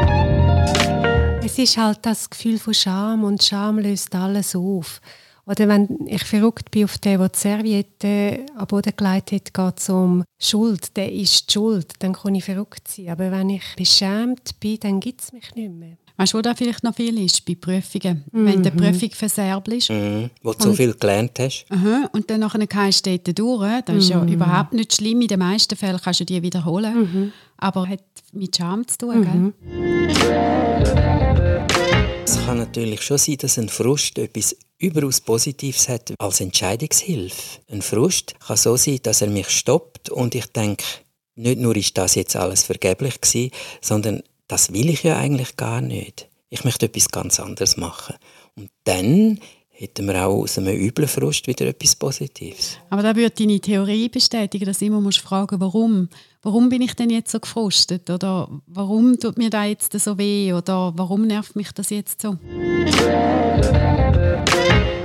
Es 1.57 1.71
ist 1.71 1.77
halt 1.77 1.97
das 2.03 2.29
Gefühl 2.29 2.59
von 2.59 2.75
Scham 2.75 3.23
und 3.23 3.41
Scham 3.41 3.79
löst 3.79 4.13
alles 4.13 4.55
auf. 4.55 5.01
Oder 5.47 5.67
wenn 5.67 6.05
ich 6.05 6.23
verrückt 6.23 6.69
bin 6.69 6.83
auf 6.83 6.99
den, 6.99 7.17
der 7.17 7.29
die 7.29 7.39
Serviette 7.39 8.45
am 8.55 8.67
Boden 8.67 8.93
gelegt 8.95 9.31
hat, 9.31 9.51
geht 9.51 9.79
es 9.79 9.89
um 9.89 10.23
Schuld. 10.39 10.95
Der 10.95 11.11
ist 11.11 11.49
die 11.49 11.53
Schuld. 11.53 11.93
Dann 11.97 12.13
kann 12.13 12.35
ich 12.35 12.43
verrückt 12.43 12.87
sein. 12.87 13.09
Aber 13.09 13.31
wenn 13.31 13.49
ich 13.49 13.63
beschämt 13.75 14.59
bin, 14.59 14.79
dann 14.81 14.99
gibt 14.99 15.21
es 15.21 15.33
mich 15.33 15.55
nicht 15.55 15.71
mehr. 15.71 15.97
Weißt 16.17 16.33
du, 16.33 16.37
wo 16.37 16.41
da 16.43 16.53
vielleicht 16.53 16.83
noch 16.83 16.93
viel 16.93 17.17
ist? 17.25 17.43
Bei 17.43 17.55
Prüfungen. 17.55 18.23
Mhm. 18.31 18.45
Wenn 18.45 18.61
die 18.61 18.69
Prüfung 18.69 19.09
verserbelt 19.09 19.89
mhm. 19.89 20.29
Wo 20.43 20.53
du 20.53 20.63
so 20.63 20.73
viel 20.73 20.93
gelernt 20.93 21.39
hast. 21.39 21.65
Aha, 21.69 22.07
und 22.11 22.29
dann 22.29 22.41
nachher 22.41 22.67
gehst 22.67 23.07
du 23.07 23.17
dort 23.17 23.39
durch. 23.39 23.81
Das 23.85 23.95
ist 23.95 24.09
ja 24.09 24.19
mhm. 24.19 24.31
überhaupt 24.31 24.73
nicht 24.73 24.93
schlimm. 24.93 25.21
In 25.21 25.27
den 25.27 25.39
meisten 25.39 25.75
Fällen 25.75 25.99
kannst 26.03 26.19
du 26.19 26.25
die 26.25 26.43
wiederholen. 26.43 26.95
Mhm. 26.99 27.33
Aber 27.57 27.87
hat 27.87 28.03
mit 28.31 28.55
Scham 28.55 28.87
zu 28.87 28.97
tun, 28.99 29.19
mhm. 29.21 29.53
gell? 29.63 31.47
Es 32.29 32.36
kann 32.46 32.57
natürlich 32.57 33.03
schon 33.03 33.17
sein, 33.17 33.38
dass 33.38 33.57
ein 33.57 33.69
Frust 33.69 34.17
etwas 34.17 34.53
überaus 34.79 35.22
Positives 35.22 35.88
hat 35.88 36.13
als 36.19 36.41
Entscheidungshilfe. 36.41 37.62
Ein 37.72 37.81
Frust 37.81 38.36
kann 38.46 38.57
so 38.57 38.75
sein, 38.75 39.00
dass 39.01 39.22
er 39.22 39.29
mich 39.29 39.48
stoppt 39.48 40.10
und 40.10 40.36
ich 40.36 40.48
denke, 40.48 40.84
nicht 41.36 41.57
nur 41.57 41.74
ist 41.77 41.98
das 41.98 42.15
jetzt 42.15 42.36
alles 42.36 42.63
vergeblich 42.63 43.22
gewesen, 43.22 43.51
sondern 43.79 44.24
das 44.50 44.74
will 44.74 44.89
ich 44.89 45.03
ja 45.03 45.15
eigentlich 45.15 45.55
gar 45.55 45.79
nicht. 45.79 46.27
Ich 46.50 46.65
möchte 46.65 46.88
etwas 46.88 47.07
ganz 47.07 47.39
anderes 47.39 47.77
machen. 47.77 48.15
Und 48.55 48.72
dann 48.84 49.39
hätten 49.69 50.05
wir 50.07 50.27
auch 50.27 50.41
aus 50.41 50.57
einem 50.57 50.75
üblen 50.75 51.07
Frust 51.07 51.48
wieder 51.48 51.65
etwas 51.67 51.96
Positives. 51.96 52.77
Aber 52.89 53.03
da 53.03 53.15
würde 53.15 53.36
deine 53.38 53.62
Theorie 53.62 54.10
bestätigen, 54.10 54.65
dass 54.65 54.79
du 54.79 54.86
immer 54.86 55.00
musst 55.00 55.19
fragen 55.19 55.62
warum. 55.62 56.10
Warum 56.48 56.70
bin 56.70 56.82
ich 56.82 56.94
denn 56.94 57.10
jetzt 57.10 57.30
so 57.30 57.42
gefrustet? 57.42 58.10
Oder 58.10 58.48
warum 58.68 59.20
tut 59.20 59.38
mir 59.38 59.50
da 59.50 59.66
jetzt 59.66 59.92
so 60.00 60.18
weh? 60.18 60.54
Oder 60.54 60.94
warum 60.96 61.27
nervt 61.27 61.58
mich 61.58 61.74
das 61.74 61.89
jetzt 61.89 62.22
so? 62.22 62.38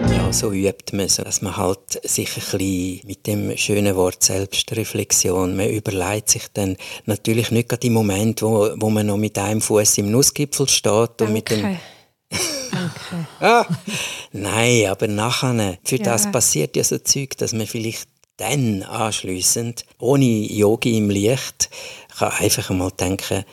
Ja, 0.09 0.33
so 0.33 0.53
übt 0.53 0.97
man 0.97 1.09
so, 1.09 1.25
dass 1.25 1.43
man 1.43 1.57
halt 1.57 2.01
sich 2.05 2.29
ein 2.29 2.35
bisschen 2.59 3.01
mit 3.09 3.27
dem 3.27 3.57
schönen 3.57 3.97
Wort 3.97 4.23
Selbstreflexion, 4.23 5.57
man 5.57 5.69
überlegt 5.69 6.31
sich 6.31 6.45
dann 6.55 6.77
natürlich 7.07 7.51
nicht 7.51 7.71
gerade 7.71 7.89
im 7.89 7.95
Moment, 7.95 8.41
wo, 8.41 8.71
wo 8.77 8.89
man 8.89 9.09
noch 9.09 9.17
mit 9.17 9.37
einem 9.37 9.61
Fuß 9.61 9.99
im 9.99 10.13
Nussgipfel 10.13 10.69
steht 10.69 10.93
Danke. 10.93 11.25
und 11.25 11.33
mit 11.33 11.51
dem 11.51 11.63
Danke. 11.63 11.81
ah, 13.41 13.67
nein, 14.31 14.87
aber 14.87 15.09
nachher, 15.09 15.77
für 15.83 15.97
Ja. 15.97 16.05
das 16.05 16.31
passiert 16.31 16.77
ja 16.77 16.85
so 16.85 16.99
Zeug, 16.99 17.37
dass 17.37 17.53
man 17.53 17.67
vielleicht 17.67 18.12
dann 18.37 18.83
anschliessend, 18.83 19.85
ohne 19.99 20.25
Yogi 20.25 20.99
im 20.99 21.11
Licht, 21.11 21.71
kann 22.17 22.33
einfach 22.33 22.71
einmal 22.71 22.91
denken, 22.91 23.45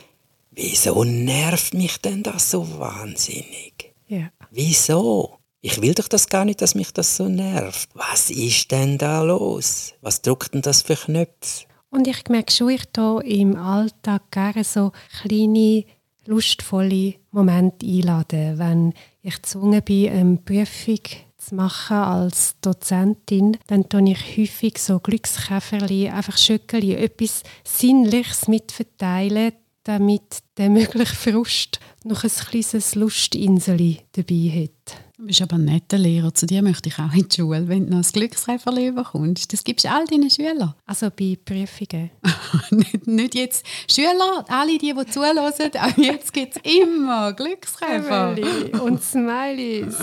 wieso 0.50 1.04
nervt 1.04 1.74
mich 1.74 1.98
denn 1.98 2.22
das 2.22 2.50
so 2.50 2.78
wahnsinnig? 2.78 3.94
Ja. 4.08 4.30
Wieso? 4.50 5.36
Ich 5.62 5.82
will 5.82 5.94
doch 5.94 6.08
das 6.08 6.28
gar 6.28 6.44
nicht, 6.44 6.62
dass 6.62 6.74
mich 6.74 6.92
das 6.92 7.16
so 7.16 7.28
nervt. 7.28 7.90
Was 7.94 8.30
ist 8.30 8.70
denn 8.70 8.96
da 8.96 9.22
los? 9.22 9.92
Was 10.00 10.22
drückt 10.22 10.54
denn 10.54 10.62
das 10.62 10.82
für 10.82 10.96
Knöpfe? 10.96 11.66
Und 11.90 12.06
ich 12.06 12.28
merke 12.28 12.52
schon, 12.52 12.70
ich 12.70 12.84
hier 12.94 13.22
im 13.24 13.56
Alltag 13.56 14.30
gerne 14.30 14.64
so 14.64 14.92
kleine, 15.20 15.84
lustvolle 16.26 17.14
Momente 17.32 17.84
einladen, 17.84 18.58
wenn 18.58 18.94
ich 19.22 19.34
gezwungen 19.34 19.82
bin, 19.82 20.08
eine 20.08 20.36
Prüfung 20.36 20.98
zu 21.40 21.54
machen 21.54 21.96
als 21.96 22.56
Dozentin, 22.60 23.56
dann 23.66 23.88
tue 23.88 24.10
ich 24.10 24.36
häufig 24.36 24.78
so 24.78 25.00
Glückskäferli, 25.00 26.08
einfach 26.08 26.36
Schöckeli, 26.36 26.94
etwas 26.94 27.42
Sinnliches 27.64 28.46
mitverteilen, 28.48 29.52
damit 29.84 30.38
der 30.56 30.70
mögliche 30.70 31.14
Frust 31.14 31.80
noch 32.04 32.24
ein 32.24 32.30
kleines 32.30 32.94
Lustinseli 32.94 34.00
dabei 34.12 34.68
hat. 34.68 35.09
Du 35.20 35.26
bist 35.26 35.42
aber 35.42 35.56
ein 35.56 35.66
netter 35.66 35.98
Lehrer. 35.98 36.32
Zu 36.32 36.46
dir 36.46 36.62
möchte 36.62 36.88
ich 36.88 36.98
auch 36.98 37.12
in 37.12 37.28
die 37.28 37.36
Schule, 37.36 37.68
wenn 37.68 37.84
du 37.84 37.94
noch 37.94 37.98
ein 37.98 38.10
Glücksräferli 38.10 38.92
bekommst. 38.92 39.52
Das 39.52 39.62
gibst 39.64 39.84
du 39.84 39.90
all 39.90 40.06
deinen 40.06 40.30
Schülern. 40.30 40.74
Also 40.86 41.10
bei 41.10 41.36
Prüfungen. 41.44 42.10
nicht, 42.70 43.06
nicht 43.06 43.34
jetzt 43.34 43.66
Schüler, 43.86 44.46
alle 44.48 44.78
die, 44.78 44.94
die 44.94 45.06
zuhören, 45.10 45.36
auch 45.38 45.98
jetzt 45.98 46.32
gibt 46.32 46.56
es 46.56 46.62
immer 46.62 47.34
Glücksräfer. 47.34 48.34
und 48.82 49.02
Smileys. 49.02 49.94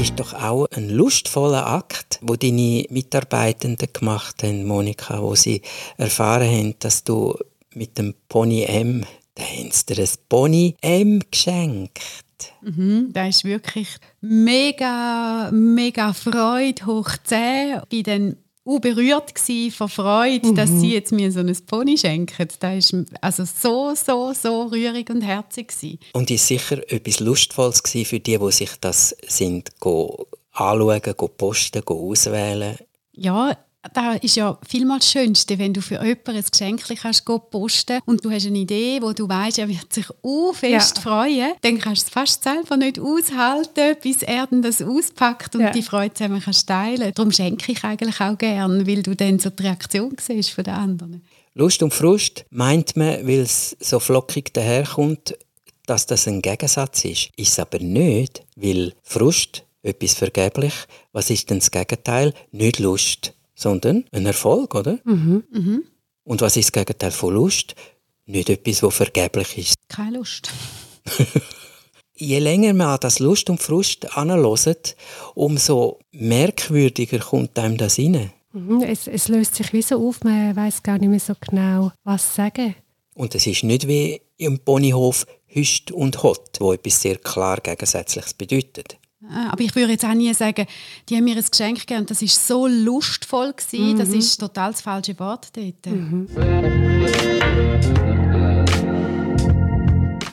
ist 0.00 0.20
doch 0.20 0.34
auch 0.34 0.68
ein 0.70 0.90
lustvoller 0.90 1.66
Akt, 1.66 2.20
wo 2.22 2.36
deine 2.36 2.86
Mitarbeitenden 2.90 3.88
gemacht 3.92 4.44
haben, 4.44 4.64
Monika, 4.68 5.20
wo 5.20 5.34
sie 5.34 5.62
erfahren 5.96 6.46
haben, 6.48 6.74
dass 6.78 7.02
du 7.02 7.36
mit 7.72 7.98
dem 7.98 8.14
Pony 8.28 8.62
M, 8.62 9.04
da 9.34 9.42
haben 9.42 9.70
sie 9.70 9.86
dir 9.86 10.02
ein 10.02 10.10
Pony 10.28 10.76
M 10.80 11.20
geschenkt. 11.30 12.02
Mhm, 12.62 13.12
da 13.12 13.26
ist 13.26 13.44
wirklich 13.44 13.88
mega, 14.20 15.50
mega 15.52 16.12
Freude 16.12 16.86
hoch 16.86 17.10
10. 17.24 17.82
Ich 17.90 18.06
war 18.06 18.14
dann 18.14 18.36
auch 18.66 18.78
berührt 18.78 19.32
von 19.72 19.88
Freude, 19.88 20.54
dass 20.54 20.70
sie 20.70 20.94
jetzt 20.94 21.12
mir 21.12 21.30
so 21.30 21.40
ein 21.40 21.56
Pony 21.66 21.98
schenken. 21.98 22.48
Das 22.60 22.92
war 22.92 23.04
also 23.20 23.44
so, 23.44 23.94
so, 23.94 24.32
so 24.32 24.62
rührig 24.64 25.10
und 25.10 25.20
herzig. 25.20 25.68
gsi. 25.68 25.98
Und 26.12 26.30
ist 26.30 26.46
sicher 26.46 26.80
etwas 26.90 27.20
Lustvolles 27.20 27.82
gewesen 27.82 28.06
für 28.06 28.20
die, 28.20 28.38
die 28.38 28.52
sich 28.52 28.70
das 28.80 29.14
sind, 29.26 29.78
go 29.80 30.26
anschauen, 30.52 31.14
go 31.16 31.28
posten, 31.28 31.82
go 31.84 32.10
auswählen. 32.10 32.76
Ja, 33.12 33.56
das 33.92 34.18
ist 34.22 34.36
ja 34.36 34.58
vielmals 34.68 35.04
das 35.04 35.12
Schönste, 35.12 35.58
wenn 35.58 35.72
du 35.74 35.80
für 35.82 35.94
jemanden 36.02 36.30
ein 36.36 36.44
Geschenk 36.50 36.82
kannst 37.00 37.24
go 37.24 37.38
posten 37.38 38.00
und 38.06 38.24
du 38.24 38.30
hast 38.30 38.46
eine 38.46 38.58
Idee, 38.58 38.98
wo 39.02 39.12
du 39.12 39.28
weißt, 39.28 39.58
er 39.58 39.68
wird 39.68 39.92
sich 39.92 40.06
auch 40.22 40.52
fest 40.54 40.96
Ja. 40.96 41.02
freuen, 41.02 41.52
dann 41.62 41.78
kannst 41.78 42.02
du 42.02 42.06
es 42.06 42.12
fast 42.12 42.42
selber 42.44 42.76
nicht 42.76 42.98
aushalten, 42.98 43.96
bis 44.02 44.22
er 44.22 44.46
dann 44.46 44.62
das 44.62 44.80
auspackt 44.82 45.54
und 45.54 45.62
Ja. 45.62 45.70
die 45.70 45.82
Freude 45.82 46.14
zusammen 46.14 46.40
kannst 46.42 46.66
teilen. 46.68 47.12
Darum 47.14 47.32
schenke 47.32 47.72
ich 47.72 47.84
eigentlich 47.84 48.20
auch 48.20 48.38
gern, 48.38 48.86
weil 48.86 49.02
du 49.02 49.14
dann 49.14 49.38
so 49.38 49.50
die 49.50 49.62
Reaktion 49.62 50.16
siehst 50.20 50.50
von 50.50 50.64
den 50.64 50.74
anderen. 50.74 51.22
Lust 51.54 51.82
und 51.82 51.94
Frust 51.94 52.44
meint 52.50 52.96
man, 52.96 53.26
weil 53.26 53.40
es 53.40 53.76
so 53.80 54.00
flockig 54.00 54.52
daherkommt, 54.54 55.36
dass 55.86 56.06
das 56.06 56.26
ein 56.26 56.40
Gegensatz 56.42 57.04
ist. 57.04 57.28
Ist 57.36 57.52
es 57.52 57.58
aber 57.58 57.78
nicht, 57.78 58.42
weil 58.56 58.94
Frust, 59.02 59.62
etwas 59.82 60.14
vergeblich, 60.14 60.72
was 61.12 61.28
ist 61.30 61.50
denn 61.50 61.58
das 61.58 61.70
Gegenteil? 61.70 62.32
Nicht 62.52 62.78
Lust, 62.78 63.34
sondern 63.54 64.04
ein 64.12 64.26
Erfolg, 64.26 64.74
oder? 64.74 64.98
Und 65.04 66.40
was 66.40 66.56
ist 66.56 66.66
das 66.66 66.72
Gegenteil 66.72 67.10
von 67.10 67.34
Lust? 67.34 67.74
Nicht 68.26 68.48
etwas, 68.48 68.82
was 68.82 68.94
vergeblich 68.94 69.58
ist. 69.58 69.74
Keine 69.88 70.18
Lust. 70.18 70.50
Je 72.16 72.38
länger 72.38 72.72
man 72.74 72.88
an 72.88 72.98
das 73.00 73.18
Lust 73.18 73.50
und 73.50 73.60
Frust 73.60 74.16
anhört, 74.16 74.96
umso 75.34 75.98
merkwürdiger 76.12 77.18
kommt 77.18 77.58
einem 77.58 77.76
das 77.76 77.98
rein. 77.98 78.32
Mhm, 78.52 78.82
Es, 78.82 79.08
es 79.08 79.26
löst 79.28 79.56
sich 79.56 79.72
wie 79.72 79.82
so 79.82 80.06
auf, 80.08 80.22
man 80.22 80.54
weiß 80.54 80.82
gar 80.84 80.96
nicht 80.98 81.08
mehr 81.08 81.18
so 81.18 81.34
genau, 81.40 81.90
was 82.04 82.36
sagen. 82.36 82.76
Und 83.14 83.34
es 83.34 83.46
ist 83.46 83.64
nicht 83.64 83.88
wie 83.88 84.20
im 84.36 84.60
Ponyhof 84.60 85.26
Hüst 85.46 85.90
und 85.90 86.22
Hot, 86.22 86.60
wo 86.60 86.72
etwas 86.72 87.02
sehr 87.02 87.16
klar 87.16 87.58
Gegensätzliches 87.60 88.34
bedeutet. 88.34 88.96
Ah, 89.30 89.50
Aber 89.52 89.62
ich 89.62 89.74
würde 89.74 89.92
jetzt 89.92 90.04
auch 90.04 90.14
nie 90.14 90.32
sagen, 90.34 90.66
die 91.08 91.16
haben 91.16 91.24
mir 91.24 91.36
ein 91.36 91.44
Geschenk 91.48 91.80
gegeben, 91.80 92.06
das 92.06 92.22
ist 92.22 92.46
so 92.46 92.66
lustvoll 92.66 93.52
gewesen, 93.52 93.98
das 93.98 94.08
ist 94.10 94.38
total 94.38 94.72
das 94.72 94.80
falsche 94.82 95.18
Wort 95.18 95.48
dort. 95.56 95.86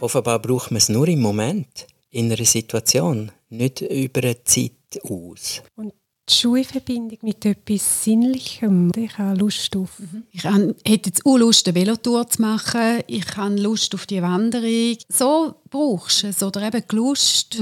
Offenbar 0.02 0.40
braucht 0.40 0.72
man 0.72 0.78
es 0.78 0.90
nur 0.90 1.08
im 1.08 1.22
Moment, 1.22 1.88
in 2.10 2.32
einer 2.32 2.44
Situation, 2.44 3.32
nicht 3.50 3.82
über 3.82 4.22
eine 4.22 4.44
Zeit 4.44 4.72
aus. 5.04 5.62
Und 5.76 5.94
die 6.32 6.36
Schulverbindung 6.38 7.18
mit 7.22 7.46
etwas 7.46 8.04
Sinnlichem, 8.04 8.92
ich 8.96 9.18
habe 9.18 9.38
Lust 9.40 9.76
auf. 9.76 9.90
Ich 10.32 10.44
han- 10.46 10.76
hätte 10.86 11.10
jetzt 11.10 11.26
auch 11.26 11.38
Lust, 11.38 11.68
eine 11.68 11.76
Velotour 11.76 12.28
zu 12.28 12.42
machen. 12.42 13.00
Ich 13.08 13.26
habe 13.38 13.56
Lust 13.56 13.94
auf 13.96 14.06
die 14.06 14.22
Wanderung. 14.22 14.98
So 15.10 15.56
brauchst 15.70 16.24
du 16.24 16.28
es. 16.28 16.42
Oder 16.44 16.64
eben 16.68 16.84
die 16.90 16.96
Lust. 16.96 17.58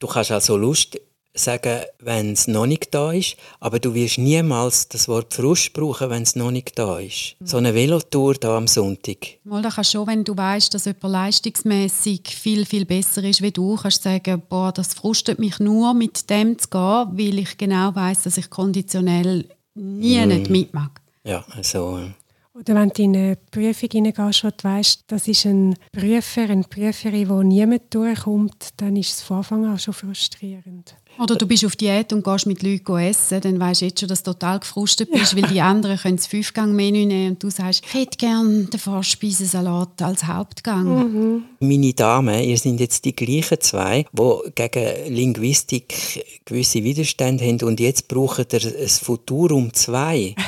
Du 0.00 0.06
kannst 0.06 0.30
also 0.30 0.56
Lust 0.56 0.98
sagen, 1.38 1.80
wenn 2.00 2.32
es 2.32 2.48
noch 2.48 2.66
nicht 2.66 2.94
da 2.94 3.12
ist, 3.12 3.36
aber 3.60 3.78
du 3.78 3.94
wirst 3.94 4.18
niemals 4.18 4.88
das 4.88 5.08
Wort 5.08 5.34
Frust 5.34 5.72
brauchen, 5.72 6.10
wenn 6.10 6.22
es 6.22 6.36
noch 6.36 6.50
nicht 6.50 6.78
da 6.78 6.98
ist. 6.98 7.36
So 7.44 7.56
eine 7.56 7.74
Velotour 7.74 8.34
da 8.34 8.56
am 8.56 8.66
Sonntag. 8.66 9.38
Mal, 9.44 9.62
da 9.62 9.70
kannst 9.70 9.94
du 9.94 9.98
schon, 9.98 10.06
wenn 10.06 10.24
du 10.24 10.36
weißt, 10.36 10.74
dass 10.74 10.84
jemand 10.84 11.12
leistungsmäßig 11.12 12.28
viel, 12.28 12.66
viel 12.66 12.84
besser 12.84 13.24
ist 13.24 13.42
wie 13.42 13.52
du, 13.52 13.76
kannst 13.76 14.04
du 14.04 14.10
sagen, 14.10 14.42
boah, 14.48 14.72
das 14.72 14.94
frustet 14.94 15.38
mich 15.38 15.58
nur, 15.58 15.94
mit 15.94 16.28
dem 16.30 16.58
zu 16.58 16.68
gehen, 16.68 16.80
weil 16.80 17.38
ich 17.38 17.56
genau 17.56 17.94
weiß, 17.94 18.24
dass 18.24 18.36
ich 18.36 18.50
konditionell 18.50 19.44
nie 19.74 20.26
nicht 20.26 20.50
mitmache. 20.50 20.90
Ja, 21.24 21.44
also 21.50 21.98
äh, 21.98 22.10
Oder 22.58 22.74
wenn 22.74 22.88
du 22.88 23.02
in 23.02 23.16
eine 23.16 23.36
Prüfung 23.36 23.88
hineingehst 23.90 24.44
und 24.44 24.64
du 24.64 24.68
weißt, 24.68 25.04
das 25.06 25.28
ist 25.28 25.46
ein 25.46 25.76
Prüfer, 25.92 26.42
eine 26.42 26.64
Prüferin, 26.64 27.28
wo 27.28 27.42
niemand 27.42 27.94
durchkommt, 27.94 28.70
dann 28.78 28.96
ist 28.96 29.10
es 29.10 29.22
von 29.22 29.38
Anfang 29.38 29.66
an 29.66 29.78
schon 29.78 29.94
frustrierend. 29.94 30.96
Oder 31.18 31.36
du 31.36 31.46
bist 31.46 31.64
auf 31.64 31.74
Diät 31.74 32.12
und 32.12 32.22
gehst 32.22 32.46
mit 32.46 32.62
Leuten 32.62 32.98
essen, 32.98 33.40
dann 33.40 33.58
weißt 33.58 33.80
du 33.80 33.86
jetzt 33.86 34.00
schon, 34.00 34.08
dass 34.08 34.22
du 34.22 34.32
total 34.32 34.60
gefrustet 34.60 35.10
bist, 35.10 35.34
weil 35.34 35.50
die 35.50 35.60
anderen 35.60 35.98
können 35.98 36.16
das 36.16 36.28
Fünfgang-Menü 36.28 37.06
nehmen 37.06 37.32
und 37.32 37.42
du 37.42 37.50
sagst, 37.50 37.84
ich 37.84 37.94
hätte 37.94 38.16
gerne 38.16 38.64
den 38.64 38.78
Vorspeisensalat 38.78 40.00
als 40.00 40.26
Hauptgang. 40.26 41.42
Meine 41.58 41.94
Damen, 41.94 42.44
ihr 42.44 42.56
sind 42.56 42.78
jetzt 42.80 43.04
die 43.04 43.16
gleichen 43.16 43.60
zwei, 43.60 44.06
die 44.12 44.52
gegen 44.54 45.14
Linguistik 45.14 46.24
gewisse 46.44 46.84
Widerstände 46.84 47.44
haben 47.44 47.62
und 47.62 47.80
jetzt 47.80 48.06
brauchen 48.08 48.44
ihr 48.52 48.64
ein 48.64 48.88
Futurum 48.88 49.72
2. 49.72 50.34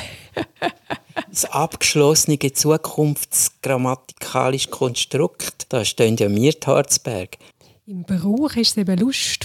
Das 1.29 1.43
abgeschlossene 1.45 2.39
zukunftsgrammatikalische 2.39 4.69
Konstrukt. 4.69 5.65
Da 5.69 5.85
stehen 5.85 6.17
ja 6.17 6.29
wir 6.29 6.53
die 6.53 6.65
Harzberg. 6.65 7.37
Im 7.87 8.03
Brauch 8.03 8.55
ist 8.55 8.71
es 8.71 8.77
eben 8.77 8.97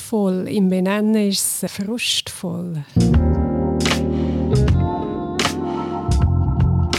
lustvoll, 0.06 0.48
im 0.48 0.68
Benennen 0.68 1.28
ist 1.28 1.62
es 1.64 1.72
frustvoll. 1.72 2.84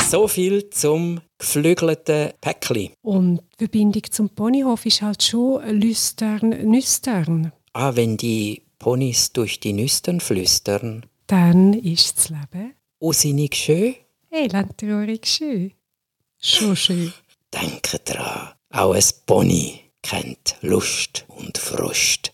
So 0.09 0.27
viel 0.27 0.69
zum 0.69 1.19
geflügelten 1.37 2.31
Päckli. 2.41 2.91
Und 3.01 3.41
die 3.59 3.65
Verbindung 3.65 4.03
zum 4.09 4.29
Ponyhof 4.29 4.85
ist 4.85 5.01
halt 5.01 5.23
schon 5.23 5.63
lüstern, 5.79 6.49
nüstern. 6.49 7.51
Ah, 7.73 7.95
wenn 7.95 8.17
die 8.17 8.63
Ponys 8.79 9.31
durch 9.33 9.59
die 9.59 9.73
Nüstern 9.73 10.19
flüstern. 10.19 11.05
Dann 11.27 11.73
ist 11.73 12.17
das 12.17 12.29
Leben 12.29 12.73
Usinnig 12.99 13.55
schön. 13.55 13.95
elendtraurig 14.31 15.25
schön. 15.25 15.73
Schon 16.39 16.75
schön. 16.75 17.13
Denke 17.53 17.99
dran, 17.99 18.53
auch 18.71 18.93
ein 18.93 19.03
Pony 19.25 19.86
kennt 20.09 20.55
Lust 20.61 21.25
und 21.27 21.57
Frust. 21.57 22.31